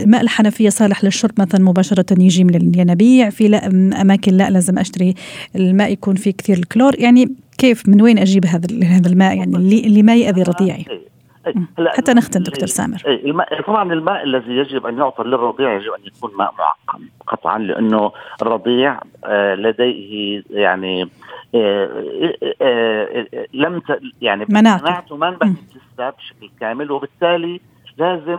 ماء 0.05 0.21
الحنفية 0.21 0.69
صالح 0.69 1.03
للشرب 1.03 1.31
مثلا 1.39 1.63
مباشرة 1.63 2.05
يجي 2.19 2.43
من 2.43 2.55
الينابيع 2.55 3.29
في 3.29 3.47
لا 3.47 3.65
أماكن 4.01 4.33
لا 4.33 4.49
لازم 4.49 4.79
أشتري 4.79 5.13
الماء 5.55 5.91
يكون 5.91 6.15
فيه 6.15 6.31
كثير 6.31 6.57
الكلور. 6.57 6.99
يعني 6.99 7.35
كيف 7.57 7.89
من 7.89 8.01
وين 8.01 8.19
أجيب 8.19 8.45
هذا 8.45 8.67
هذا 8.83 9.09
الماء؟ 9.09 9.37
يعني 9.37 9.55
اللي 9.55 9.79
اللي 9.79 10.03
ما 10.03 10.15
ياذي 10.15 10.43
رضيعي 10.43 10.85
هلا 11.77 11.91
حتى 11.91 12.13
نختم 12.13 12.43
دكتور 12.43 12.67
سامر. 12.67 13.01
الماء 13.07 13.61
طبعا 13.61 13.93
الماء 13.93 14.23
الذي 14.23 14.51
يجب 14.51 14.85
أن 14.85 14.97
يعطى 14.97 15.23
للرضيع 15.23 15.73
يجب 15.73 15.91
أن 15.91 16.05
يكون 16.05 16.31
ماء 16.37 16.53
معقم 16.59 17.03
قطعا 17.27 17.59
لأنه 17.59 18.11
الرضيع 18.41 18.99
آه، 19.25 19.55
لديه 19.55 20.43
يعني 20.49 21.09
آه، 21.55 22.35
آه، 22.61 23.47
لم 23.53 23.81
يعني 24.21 24.45
مناعته 24.49 25.17
ما 25.17 25.37
لسه 25.41 26.09
بشكل 26.09 26.49
كامل 26.59 26.91
وبالتالي 26.91 27.61
لازم 27.97 28.37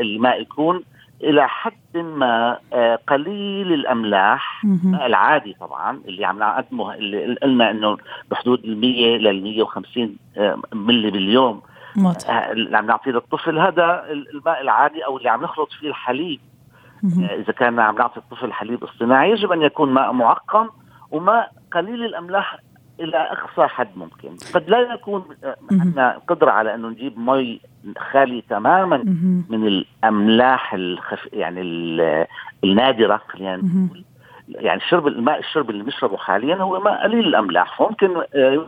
الماء 0.00 0.40
يكون 0.40 0.82
إلى 1.22 1.48
حد 1.48 1.96
ما 1.96 2.58
قليل 3.08 3.72
الأملاح 3.72 4.64
العادي 4.84 5.56
طبعا 5.60 6.00
اللي 6.08 6.24
عم 6.24 6.38
نقدمه 6.38 6.94
اللي 6.94 7.36
قلنا 7.42 7.70
إنه 7.70 7.96
بحدود 8.30 8.64
ال 8.64 8.80
100 8.80 9.16
لل 9.16 9.42
150 9.42 10.16
ملي 10.74 11.10
باليوم. 11.10 11.60
اللي 12.52 12.76
عم 12.76 12.86
نعطيه 12.86 13.10
للطفل 13.10 13.58
هذا 13.58 14.04
الماء 14.10 14.60
العادي 14.60 15.04
أو 15.04 15.18
اللي 15.18 15.28
عم 15.28 15.42
نخلط 15.42 15.72
فيه 15.72 15.88
الحليب. 15.88 16.40
آه، 17.04 17.34
إذا 17.34 17.52
كان 17.52 17.80
عم 17.80 17.94
نعطي 17.96 18.16
الطفل 18.20 18.52
حليب 18.52 18.84
اصطناعي 18.84 19.30
يجب 19.30 19.52
أن 19.52 19.62
يكون 19.62 19.92
ماء 19.92 20.12
معقم 20.12 20.68
وماء 21.10 21.52
قليل 21.72 22.04
الأملاح 22.04 22.58
إلى 23.00 23.16
أقصى 23.16 23.66
حد 23.66 23.88
ممكن. 23.96 24.36
قد 24.54 24.70
لا 24.70 24.94
يكون 24.94 25.24
آه، 25.44 25.56
عندنا 25.72 26.18
قدرة 26.28 26.50
على 26.50 26.74
انه 26.74 26.88
نجيب 26.88 27.18
مي 27.18 27.60
خالي 28.12 28.42
تماما 28.48 28.96
من 29.48 29.66
الأملاح 29.66 30.74
الخف 30.74 31.28
يعني 31.32 31.60
النادرة 32.64 33.20
خلينا 33.28 33.56
نقول. 33.56 34.04
يعني 34.54 34.80
شرب 34.90 35.06
الماء 35.06 35.38
الشرب 35.38 35.70
اللي 35.70 35.84
بنشربه 35.84 36.16
حاليا 36.16 36.56
هو 36.56 36.80
ماء 36.80 37.02
قليل 37.02 37.26
الأملاح. 37.26 37.78
فممكن 37.78 38.08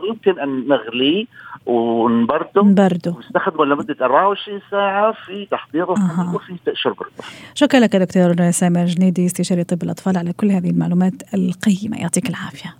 يمكن 0.09 0.39
أن 0.39 0.67
نغليه 0.67 1.25
ونبرده. 1.65 2.61
نبرده. 2.63 3.11
ونستخدمه 3.11 3.65
لمدة 3.65 3.95
24 4.01 4.61
ساعة 4.71 5.11
في 5.11 5.45
تحضير 5.51 5.91
أه. 5.91 6.31
وفي 6.35 6.55
شرب 6.73 7.01
الطفل 7.01 7.33
شكرا 7.55 7.79
لك 7.79 7.95
دكتور 7.95 8.51
سامر 8.51 8.85
جنيدي 8.85 9.25
استشاري 9.25 9.63
طب 9.63 9.83
الأطفال 9.83 10.17
على 10.17 10.33
كل 10.33 10.51
هذه 10.51 10.69
المعلومات 10.69 11.13
القيمة. 11.33 11.97
يعطيك 12.01 12.29
العافية. 12.29 12.75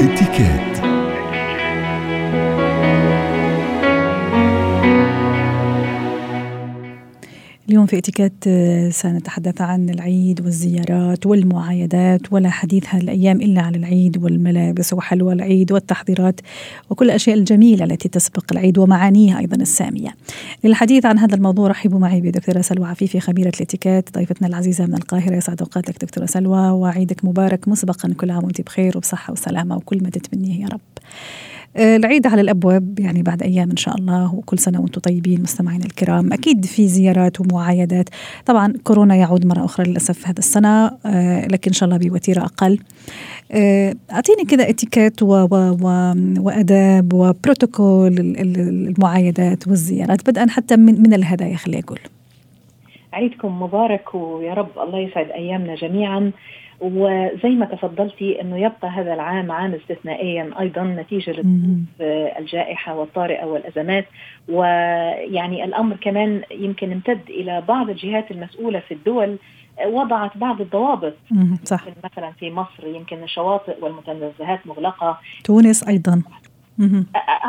اتكات 0.00 0.79
اليوم 7.70 7.86
في 7.86 7.98
اتيكيت 7.98 8.32
آه، 8.46 8.90
سنتحدث 8.90 9.60
عن 9.60 9.90
العيد 9.90 10.40
والزيارات 10.40 11.26
والمعايدات 11.26 12.32
ولا 12.32 12.50
حديث 12.50 12.84
هذه 12.88 13.02
الأيام 13.02 13.40
إلا 13.40 13.60
عن 13.60 13.74
العيد 13.74 14.24
والملابس 14.24 14.92
وحلوى 14.92 15.32
العيد 15.32 15.72
والتحضيرات 15.72 16.40
وكل 16.90 17.04
الأشياء 17.04 17.36
الجميلة 17.36 17.84
التي 17.84 18.08
تسبق 18.08 18.44
العيد 18.52 18.78
ومعانيها 18.78 19.38
أيضا 19.38 19.56
السامية. 19.56 20.14
للحديث 20.64 21.06
عن 21.06 21.18
هذا 21.18 21.34
الموضوع 21.34 21.68
رحبوا 21.68 21.98
معي 21.98 22.20
بدكتورة 22.20 22.60
سلوى 22.60 22.86
عفيفي 22.86 23.20
خبيرة 23.20 23.52
الاتيكيت 23.56 24.14
ضيفتنا 24.14 24.48
العزيزة 24.48 24.86
من 24.86 24.94
القاهرة 24.94 25.36
يسعد 25.36 25.62
أوقاتك 25.62 26.04
دكتورة 26.04 26.26
سلوى 26.26 26.70
وعيدك 26.70 27.24
مبارك 27.24 27.68
مسبقا 27.68 28.14
كل 28.20 28.30
عام 28.30 28.44
وأنت 28.44 28.60
بخير 28.60 28.96
وبصحة 28.96 29.32
وسلامة 29.32 29.76
وكل 29.76 30.02
ما 30.02 30.10
تتمنيه 30.10 30.62
يا 30.62 30.68
رب. 30.68 30.80
آه، 31.76 31.96
العيد 31.96 32.26
على 32.26 32.40
الأبواب 32.40 33.00
يعني 33.00 33.22
بعد 33.22 33.42
أيام 33.42 33.70
إن 33.70 33.76
شاء 33.76 33.94
الله 33.94 34.34
وكل 34.34 34.58
سنة 34.58 34.80
وأنتم 34.80 35.00
طيبين 35.00 35.42
مستمعينا 35.42 35.84
الكرام. 35.84 36.32
أكيد 36.32 36.64
في 36.64 36.86
زيارات 36.88 37.40
ومعايدات. 37.40 38.08
طبعا 38.46 38.72
كورونا 38.84 39.14
يعود 39.14 39.46
مرة 39.46 39.64
أخرى 39.64 39.90
للأسف 39.90 40.28
هذا 40.28 40.38
السنة 40.38 40.86
آه، 41.06 41.46
لكن 41.46 41.70
إن 41.70 41.74
شاء 41.74 41.88
الله 41.88 41.98
بوتيرة 41.98 42.40
أقل. 42.40 42.78
آه، 43.52 43.94
أعطيني 44.12 44.44
كده 44.44 44.68
اتيكيت 44.70 45.22
و 45.22 45.26
و 45.26 45.76
و 45.82 46.14
وأداب 46.38 47.12
وبروتوكول 47.12 48.14
المعايدات 48.18 49.68
والزيارات 49.68 50.30
بدءا 50.30 50.46
حتى 50.48 50.76
من 50.76 51.02
من 51.02 51.14
الهدايا 51.14 51.56
خليني 51.56 51.82
أقول. 51.82 51.98
عيدكم 53.12 53.62
مبارك 53.62 54.14
ويا 54.14 54.54
رب 54.54 54.78
الله 54.78 54.98
يسعد 54.98 55.30
أيامنا 55.30 55.74
جميعا. 55.74 56.32
وزي 56.80 57.48
ما 57.48 57.66
تفضلتي 57.66 58.40
إنه 58.40 58.58
يبقى 58.58 58.88
هذا 58.88 59.14
العام 59.14 59.52
عام 59.52 59.74
استثنائيا 59.74 60.50
أيضا 60.60 60.82
نتيجة 60.82 61.44
الجائحه 62.38 62.94
والطارئة 62.94 63.44
والأزمات. 63.44 64.06
ويعني 64.48 65.64
الأمر 65.64 65.96
كمان 65.96 66.42
يمكن 66.50 66.92
امتد 66.92 67.20
إلى 67.28 67.60
بعض 67.68 67.90
الجهات 67.90 68.30
المسؤولة 68.30 68.80
في 68.80 68.94
الدول 68.94 69.38
وضعت 69.86 70.36
بعض 70.36 70.60
الضوابط. 70.60 71.14
صح. 71.64 71.84
مثلا 72.04 72.32
في 72.32 72.50
مصر 72.50 72.86
يمكن 72.86 73.22
الشواطئ 73.22 73.84
والمتنزهات 73.84 74.66
مغلقة. 74.66 75.18
تونس 75.44 75.88
أيضا. 75.88 76.22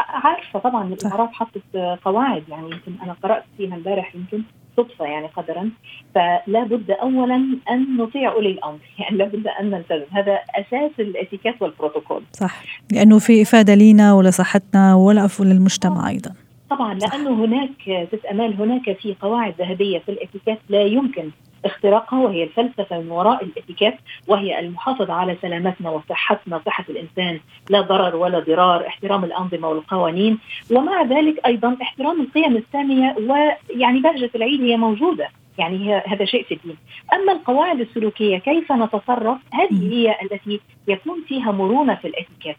عارفة 0.10 0.60
طبعا 0.60 0.94
الإمارات 0.94 1.30
حطت 1.34 1.78
قواعد 2.06 2.44
يعني 2.50 2.66
يمكن 2.66 2.92
أنا 3.04 3.16
قرأت 3.24 3.44
فيها 3.58 3.76
امبارح 3.76 4.16
يمكن. 4.16 4.44
صدفة 4.78 5.06
يعني 5.06 5.28
قدرا 5.28 5.70
فلا 6.16 6.64
بد 6.64 6.92
أولا 6.92 7.36
أن 7.70 7.98
نطيع 7.98 8.32
أولي 8.32 8.50
الأمر. 8.50 8.80
يعني 9.00 9.18
لا 9.18 9.26
بد 9.26 9.48
أن 9.48 9.72
نلتزم. 9.72 10.06
هذا 10.12 10.40
أساس 10.56 10.92
الإتيكيت 11.00 11.62
والبروتوكول. 11.62 12.24
صح. 12.34 12.64
لأنه 12.92 13.20
في 13.20 13.42
إفادة 13.42 13.74
لينا 13.74 14.14
ولصحتنا 14.14 14.96
وللمجتمع 14.96 15.48
للمجتمع 15.48 16.10
أيضا. 16.10 16.34
طبعا 16.70 16.94
لأنه 16.94 17.46
هناك 17.46 18.08
ست 18.12 18.26
أمال 18.26 18.54
هناك 18.54 18.98
في 18.98 19.16
قواعد 19.22 19.54
ذهبية 19.60 20.00
في 20.00 20.10
الإتيكيت 20.10 20.60
لا 20.70 20.82
يمكن 20.82 21.30
اختراقها 21.66 22.20
وهي 22.20 22.44
الفلسفة 22.44 23.00
من 23.00 23.12
وراء 23.12 23.44
الاتيكيت 23.44 23.94
وهي 24.28 24.60
المحافظة 24.60 25.14
على 25.14 25.38
سلامتنا 25.42 25.90
وصحتنا 25.90 26.62
صحة 26.66 26.86
الإنسان 26.90 27.40
لا 27.70 27.82
ضرر 27.82 28.16
ولا 28.16 28.40
ضرار 28.40 28.88
احترام 28.88 29.24
الأنظمة 29.24 29.68
والقوانين 29.68 30.40
ومع 30.72 31.04
ذلك 31.04 31.46
أيضا 31.46 31.78
احترام 31.82 32.22
القيم 32.22 32.58
السامية 32.58 33.16
ويعني 33.20 34.00
بهجة 34.00 34.30
العيد 34.36 34.62
هي 34.62 34.78
موجودة 34.78 35.30
يعني 35.58 35.96
هذا 35.96 36.26
شيء 36.26 36.44
في 36.44 36.54
الدين. 36.54 36.78
أما 37.14 37.32
القواعد 37.32 37.80
السلوكية 37.80 38.38
كيف 38.38 38.72
نتصرف؟ 38.72 39.38
هذه 39.54 39.94
هي 39.94 40.16
التي 40.22 40.60
يكون 40.88 41.24
فيها 41.28 41.52
مرونة 41.52 41.96
في 41.96 42.08
الاتيكيت 42.08 42.58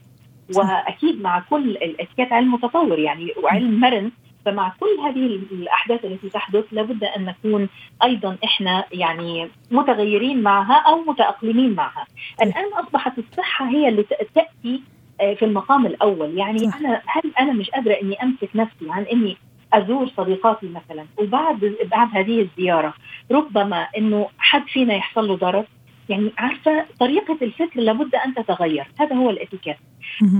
وأكيد 0.57 1.23
مع 1.23 1.41
كل 1.51 1.71
الاتيكيت 1.71 2.33
علم 2.33 2.55
متطور 2.55 2.99
يعني 2.99 3.33
وعلم 3.43 3.81
مرن 3.81 4.11
فمع 4.45 4.73
كل 4.81 5.01
هذه 5.05 5.27
الأحداث 5.53 6.05
التي 6.05 6.29
تحدث 6.29 6.65
لابد 6.73 7.05
أن 7.05 7.25
نكون 7.25 7.69
أيضا 8.05 8.37
إحنا 8.45 8.85
يعني 8.93 9.49
متغيرين 9.71 10.43
معها 10.43 10.75
أو 10.75 11.01
متأقلمين 11.01 11.75
معها. 11.75 12.07
الآن 12.43 12.73
أصبحت 12.75 13.19
الصحة 13.19 13.69
هي 13.69 13.89
اللي 13.89 14.03
تأتي 14.35 14.83
آه، 15.21 15.35
في 15.35 15.45
المقام 15.45 15.87
الأول، 15.87 16.39
يعني 16.39 16.65
أنا 16.65 17.03
هل 17.07 17.33
أنا 17.41 17.53
مش 17.53 17.71
قادرة 17.71 17.93
إني 17.93 18.23
أمسك 18.23 18.49
نفسي 18.55 18.91
عن 18.91 19.03
إني 19.03 19.37
أزور 19.73 20.09
صديقاتي 20.09 20.69
مثلا؟ 20.69 21.07
وبعد 21.19 21.75
بعد 21.85 22.09
هذه 22.13 22.41
الزيارة 22.41 22.95
ربما 23.31 23.89
إنه 23.99 24.29
حد 24.39 24.63
فينا 24.67 24.95
يحصل 24.95 25.29
له 25.29 25.37
ضرر؟ 25.37 25.65
يعني 26.09 26.33
عارفة 26.39 26.85
طريقة 27.01 27.39
الفكر 27.43 27.81
لابد 27.81 28.15
أن 28.15 28.35
تتغير. 28.35 28.87
هذا 29.01 29.17
هو 29.17 29.31
الإتيكيت. 29.31 29.77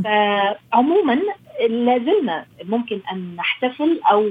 فعموما 0.05 1.19
لازلنا 1.69 2.47
ممكن 2.65 3.01
أن 3.13 3.37
نحتفل 3.37 4.01
أو 4.11 4.31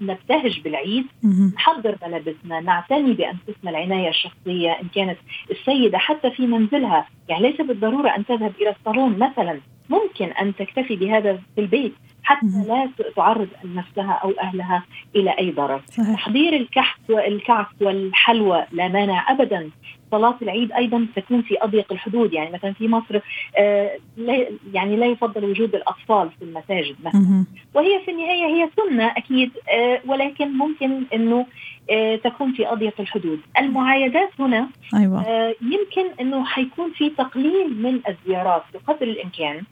نبتهج 0.00 0.60
بالعيد. 0.60 1.06
نحضر 1.54 1.96
ملابسنا 2.06 2.60
نعتني 2.60 3.12
بأنفسنا 3.12 3.70
العناية 3.70 4.08
الشخصية 4.08 4.70
إن 4.70 4.88
كانت 4.94 5.18
السيدة 5.50 5.98
حتى 5.98 6.30
في 6.30 6.46
منزلها. 6.46 7.08
يعني 7.28 7.50
ليس 7.50 7.60
بالضرورة 7.60 8.08
أن 8.08 8.26
تذهب 8.26 8.52
إلى 8.60 8.70
الصالون 8.70 9.18
مثلا. 9.18 9.60
ممكن 9.88 10.24
أن 10.24 10.54
تكتفي 10.54 10.96
بهذا 10.96 11.38
في 11.54 11.60
البيت. 11.60 11.94
حتى 12.30 12.64
لا 12.68 12.88
تعرض 13.16 13.48
نفسها 13.64 14.12
أو 14.12 14.30
أهلها 14.30 14.82
إلى 15.16 15.30
أي 15.30 15.50
ضرر. 15.50 15.82
صحيح. 15.86 16.14
تحضير 16.14 16.56
الكحك 16.56 17.00
والكعك 17.08 17.66
والحلوى 17.80 18.66
لا 18.72 18.88
مانع 18.88 19.30
ابدا. 19.32 19.70
صلاة 20.10 20.36
العيد 20.42 20.72
أيضا 20.72 21.06
تكون 21.16 21.42
في 21.42 21.62
أضيق 21.62 21.92
الحدود. 21.92 22.32
يعني 22.32 22.50
مثلا 22.50 22.72
في 22.72 22.88
مصر 22.88 23.20
آه 23.58 23.90
لا 24.16 24.46
يعني 24.72 24.96
لا 24.96 25.06
يفضل 25.06 25.44
وجود 25.44 25.74
الأطفال 25.74 26.30
في 26.38 26.44
المساجد 26.44 26.96
مثلا. 27.04 27.44
وهي 27.74 28.00
في 28.04 28.10
النهاية 28.10 28.46
هي 28.46 28.68
سنة 28.76 29.06
أكيد 29.06 29.50
آه 29.68 30.00
ولكن 30.06 30.52
ممكن 30.58 31.02
أنه 31.14 31.46
آه 31.90 32.16
تكون 32.16 32.52
في 32.52 32.72
أضيق 32.72 33.00
الحدود. 33.00 33.40
المعايدات 33.58 34.30
هنا 34.38 34.68
أيوة. 34.94 35.22
آه 35.22 35.54
يمكن 35.62 36.20
أنه 36.20 36.44
حيكون 36.44 36.90
في 36.92 37.10
تقليل 37.10 37.82
من 37.82 38.00
الزيارات 38.08 38.62
بقدر 38.74 39.06
الإمكان. 39.06 39.62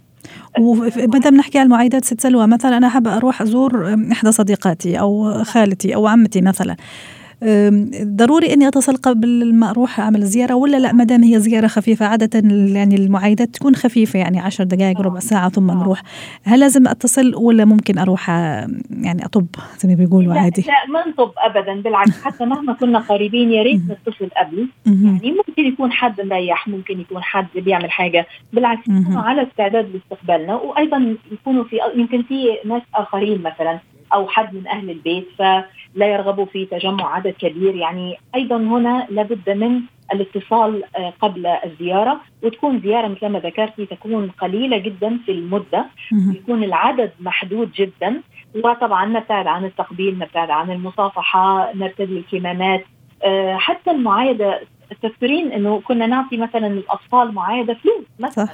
وما 0.59 1.19
دام 1.19 1.37
نحكي 1.37 1.59
على 1.59 1.67
المعايدات 1.67 2.05
ست 2.05 2.21
سلوى 2.21 2.47
مثلا 2.47 2.77
أنا 2.77 2.89
حابة 2.89 3.17
أروح 3.17 3.43
أزور 3.43 3.97
إحدى 4.13 4.33
صديقاتي 4.33 5.01
أو 5.01 5.45
خالتي 5.45 5.95
أو 5.95 6.07
عمتي 6.07 6.41
مثلا. 6.41 6.77
ضروري 8.03 8.53
إني 8.53 8.68
أتصل 8.68 8.96
قبل 8.96 9.55
ما 9.55 9.70
أروح 9.70 10.01
أعمل 10.01 10.22
زيارة 10.22 10.55
ولا 10.55 10.77
لا؟ 10.77 10.92
ما 10.92 11.05
دام 11.05 11.22
هي 11.22 11.40
زيارة 11.40 11.66
خفيفة 11.66 12.07
عادة 12.07 12.38
يعني 12.74 12.96
المعايدات 12.96 13.48
تكون 13.48 13.74
خفيفة 13.74 14.18
يعني 14.18 14.40
عشر 14.40 14.64
دقائق 14.64 15.01
ربع 15.01 15.18
ساعة 15.18 15.48
ثم 15.48 15.70
نروح 15.70 16.03
هل 16.44 16.61
لازم 16.61 16.88
أتصل 16.88 17.35
ولا 17.35 17.64
ممكن 17.64 17.98
أروح 17.98 18.29
يعني 18.90 19.24
أطب 19.24 19.46
زي 19.79 19.88
ما 19.88 19.94
بيقولوا 19.94 20.35
عادي؟ 20.35 20.62
لا 20.62 20.92
ما 20.92 21.09
نطب 21.09 21.33
ابدا 21.38 21.81
بالعكس 21.83 22.22
حتى 22.24 22.44
مهما 22.44 22.72
كنا 22.72 22.98
قريبين 22.98 23.53
يا 23.53 23.62
ريت 23.62 23.81
نتصل 23.81 24.29
قبل. 24.37 24.68
يعني 24.87 25.33
ممكن 25.48 25.66
يكون 25.66 25.92
حد 25.92 26.20
مريح 26.20 26.68
ممكن 26.68 27.01
يكون 27.01 27.22
حد 27.22 27.46
بيعمل 27.55 27.90
حاجة. 27.90 28.27
بالعكس 28.53 28.88
يكونوا 28.88 29.22
على 29.22 29.42
استعداد 29.42 29.88
لاستقبالنا 29.94 30.55
وأيضا 30.55 31.16
يكونوا 31.33 31.64
في 31.64 31.77
يمكن 31.96 32.22
في 32.22 32.44
ناس 32.64 32.83
آخرين 32.94 33.42
مثلا 33.42 33.79
أو 34.14 34.29
حد 34.29 34.55
من 34.55 34.66
أهل 34.66 34.90
البيت 34.90 35.29
فلا 35.94 36.07
يرغبوا 36.07 36.44
في 36.44 36.66
تجمع 36.66 37.14
عدد 37.14 37.35
كبير. 37.38 37.77
يعني 37.77 38.16
أيضا 38.35 38.57
هنا 38.57 39.07
لابد 39.11 39.51
من 39.51 39.81
الاتصال 40.12 40.83
آه، 40.96 41.12
قبل 41.20 41.46
الزيارة 41.46 42.20
وتكون 42.42 42.81
زيارة 42.81 43.09
مثل 43.09 43.27
ما 43.27 43.38
ذكرتي 43.38 43.87
تكون 43.87 44.31
قليلة 44.31 44.79
جدا 44.79 45.18
في 45.27 45.33
المدة 45.33 45.87
يكون 46.35 46.64
العدد 46.64 47.11
محدود 47.20 47.72
جدا 47.72 48.22
وطبعا 48.64 49.07
نبتعد 49.07 49.46
عن 49.46 49.64
التقبيل 49.64 50.18
نبتعد 50.18 50.51
عن 50.51 50.70
المصافحة 50.70 51.72
نرتدي 51.74 52.18
الكمامات 52.18 52.85
آه، 53.24 53.57
حتى 53.57 53.90
المعايدة. 53.90 54.61
تذكرين 55.03 55.53
إنه 55.53 55.81
كنا 55.81 56.07
نعطي 56.07 56.37
مثلا 56.37 56.66
الاطفال 56.66 57.35
معايدة 57.35 57.74
فلوس 57.74 58.05
مثلا. 58.18 58.44
صح. 58.44 58.53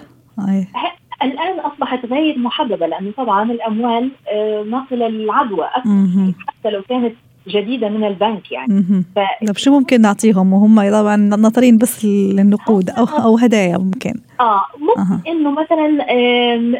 الآن 1.24 1.60
أصبحت 1.60 2.06
غير 2.06 2.38
محببة 2.38 2.86
لأنه 2.86 3.10
طبعا 3.16 3.52
الأموال 3.52 4.10
آه، 4.32 4.62
ناقله 4.70 5.08
للعدوى 5.08 5.64
أكثر 5.76 5.88
حتى 6.48 6.70
لو 6.70 6.82
كانت 6.88 7.14
جديدة 7.48 7.88
من 7.88 8.04
البنك 8.04 8.52
يعني. 8.52 9.04
طيب 9.16 9.56
شو 9.56 9.70
ممكن 9.78 10.00
نعطيهم؟ 10.00 10.52
وهم 10.52 10.90
طبعا 10.90 11.16
ناطرين 11.16 11.78
بس 11.78 12.04
للنقود 12.04 12.90
أو 12.90 13.04
أو 13.04 13.36
هدايا 13.38 13.78
ممكن. 13.78 14.14
آه 14.40 14.64
ممكن 14.78 15.00
أه. 15.00 15.32
إنه 15.32 15.50
مثلا 15.50 15.88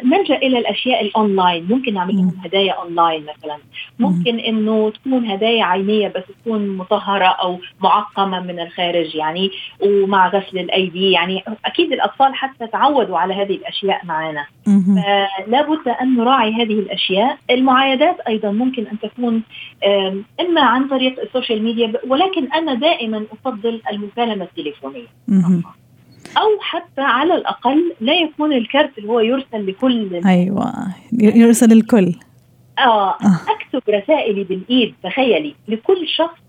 نلجأ 0.03 0.35
إلى 0.35 0.57
الأشياء 0.59 1.05
الأونلاين. 1.05 1.67
ممكن 1.69 1.93
نعمل 1.93 2.15
لهم 2.15 2.33
هدايا 2.45 2.73
أونلاين 2.73 3.23
مثلا. 3.23 3.57
ممكن 3.99 4.39
إنه 4.39 4.89
تكون 4.89 5.25
هدايا 5.25 5.63
عينية 5.63 6.07
بس 6.07 6.23
تكون 6.41 6.77
مطهرة 6.77 7.25
أو 7.25 7.59
معقمة 7.83 8.39
من 8.39 8.59
الخارج 8.59 9.15
يعني 9.15 9.51
ومع 9.81 10.27
غسل 10.27 10.59
الأيدي. 10.59 11.11
يعني 11.11 11.43
أكيد 11.65 11.91
الأطفال 11.91 12.35
حتى 12.35 12.67
تعودوا 12.67 13.17
على 13.17 13.33
هذه 13.33 13.55
الأشياء 13.55 14.05
معنا 14.05 14.45
فلا 14.65 15.61
بد 15.61 15.87
أن 16.01 16.15
نراعي 16.15 16.53
هذه 16.53 16.79
الأشياء. 16.79 17.37
المعايدات 17.51 18.19
أيضا 18.19 18.51
ممكن 18.51 18.87
أن 18.87 18.99
تكون 18.99 19.41
إما 20.41 20.61
عن 20.61 20.87
طريق 20.87 21.19
ال 21.19 21.25
social 21.25 21.63
media 21.63 21.93
ولكن 22.07 22.53
أنا 22.53 22.73
دائما 22.73 23.25
أفضل 23.31 23.81
المكالمة 23.91 24.45
التليفونية. 24.45 25.07
أو 26.37 26.59
حتى 26.61 27.01
على 27.01 27.35
الأقل 27.35 27.93
لا 28.01 28.13
يكون 28.13 28.53
الكارت 28.53 28.97
اللي 28.97 29.09
هو 29.09 29.19
يرسل 29.19 29.67
لكل 29.67 30.21
أيوه 30.25 30.73
يرسل 31.13 31.71
الكل 31.71 32.13
آه, 32.79 33.09
آه. 33.09 33.39
أكتب 33.49 33.89
رسائلي 33.89 34.43
بالإيد 34.43 34.95
تخيلي 35.03 35.55
لكل 35.67 36.07
شخص 36.07 36.39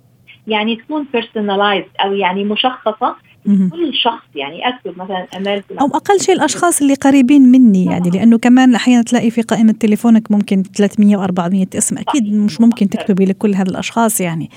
يعني 0.46 0.76
تكون 0.76 1.06
personalized 1.12 1.84
أو 2.04 2.12
يعني 2.12 2.44
مشخصة 2.44 3.16
كل 3.46 3.94
شخص 3.94 4.26
يعني 4.34 4.68
اكتب 4.68 4.98
مثلا 4.98 5.26
آمال 5.36 5.62
أو 5.80 5.86
أقل 5.86 6.20
شيء 6.20 6.34
الأشخاص 6.34 6.80
اللي 6.80 6.94
قريبين 6.94 7.42
مني 7.42 7.84
يعني 7.84 8.10
لأنه 8.10 8.38
كمان 8.38 8.74
أحيانا 8.74 9.02
تلاقي 9.02 9.30
في 9.30 9.42
قائمة 9.42 9.72
تليفونك 9.72 10.30
ممكن 10.30 10.62
300 10.62 11.16
و400 11.16 11.76
اسم 11.76 11.98
أكيد 11.98 12.34
مش 12.34 12.60
ممكن 12.60 12.88
تكتبي 12.88 13.24
لكل 13.24 13.54
هذا 13.54 13.70
الأشخاص 13.70 14.20
يعني. 14.20 14.50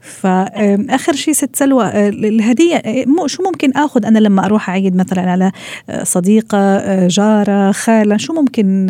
فاخر 0.00 1.12
شيء 1.12 1.34
ست 1.34 1.56
سلوى 1.56 1.84
آه، 1.84 2.08
الهدية 2.08 2.76
آه، 2.76 3.26
شو 3.26 3.42
ممكن 3.42 3.72
آخذ 3.72 4.06
أنا 4.06 4.18
لما 4.18 4.44
أروح 4.44 4.70
أعيد 4.70 4.96
مثلا 4.96 5.30
على 5.30 5.52
آه، 5.90 6.02
صديقة 6.02 6.78
جارة 7.06 7.72
خالة 7.72 8.16
شو 8.16 8.32
ممكن 8.32 8.86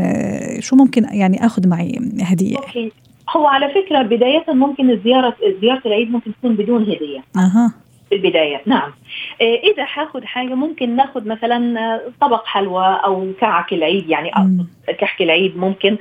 شو 0.61 0.77
ممكن 0.77 1.07
يعني 1.13 1.47
آخذ 1.47 1.69
معي 1.69 1.99
هدية؟ 2.23 2.57
هو 3.37 3.47
على 3.47 3.69
فكرة 3.69 4.03
بداية 4.03 4.45
ممكن 4.49 5.01
زيارة 5.05 5.37
زيارة 5.61 5.83
العيد 5.87 6.11
ممكن 6.11 6.33
تكون 6.39 6.57
بدون 6.57 6.83
هدية. 6.83 7.25
أها. 7.37 7.73
في 8.09 8.15
البداية. 8.15 8.63
نعم. 8.67 8.93
إذا 9.41 9.85
حاخذ 9.85 10.25
حاجة 10.25 10.55
ممكن 10.55 10.97
ناخذ 10.97 11.29
مثلا 11.29 12.01
طبق 12.21 12.47
حلوى 12.47 13.01
أو 13.05 13.33
كعك 13.41 13.73
العيد 13.73 14.11
يعني 14.11 14.31
كحك 14.99 15.23
العيد 15.23 15.57
ممكن. 15.57 15.97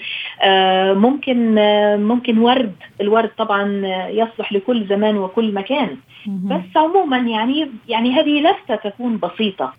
ممكن 0.94 1.56
ممكن 2.00 2.38
ورد. 2.38 2.76
الورد 3.02 3.30
طبعا 3.38 3.82
يصلح 4.10 4.54
لكل 4.54 4.88
زمان 4.88 5.18
وكل 5.18 5.54
مكان. 5.54 5.98
بس 6.28 6.78
عموما 6.78 7.18
يعني 7.18 7.72
يعني 7.88 8.12
هذه 8.12 8.42
لفتة 8.42 8.76
تكون 8.76 9.18
بسيطة. 9.18 9.74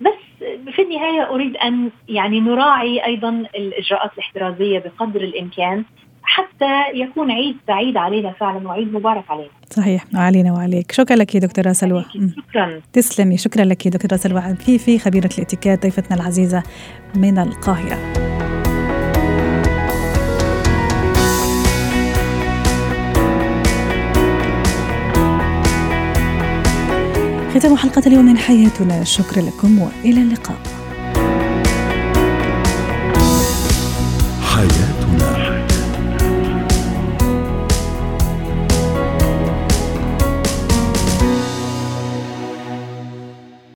بس 0.00 0.44
في 0.72 0.82
النهاية 0.82 1.30
أريد 1.30 1.56
أن 1.56 1.90
يعني 2.08 2.40
نراعي 2.40 3.04
أيضا 3.04 3.44
الإجراءات 3.56 4.10
الاحترازية 4.14 4.78
بقدر 4.78 5.20
الإمكان. 5.20 5.84
حتى 6.40 6.98
يكون 6.98 7.30
عيد 7.30 7.56
سعيد 7.66 7.96
علينا 7.96 8.32
فعلا 8.32 8.68
وعيد 8.68 8.92
مبارك 8.92 9.24
علينا. 9.30 9.50
صحيح 9.70 10.04
علينا 10.14 10.52
وعليك. 10.52 10.92
شكرا 10.92 11.16
لك 11.16 11.36
دكتورة 11.36 11.72
سلوى. 11.72 12.04
شكرا. 12.36 12.80
تسلمي. 12.92 13.36
شكرا 13.36 13.64
لك 13.64 13.88
دكتورة 13.88 14.16
سلوى. 14.16 14.42
في 14.54 14.78
في 14.78 14.98
خبيرة 14.98 15.30
الاتيكيت 15.38 15.82
ضيفتنا 15.82 16.16
العزيزة 16.16 16.62
من 17.14 17.38
القاهرة. 17.38 17.98
ختام 27.54 27.76
حلقة 27.76 28.02
اليوم 28.06 28.24
من 28.24 28.38
حياتنا. 28.38 29.04
شكرا 29.04 29.42
لكم 29.42 29.78
وإلى 29.78 30.22
اللقاء. 30.22 30.79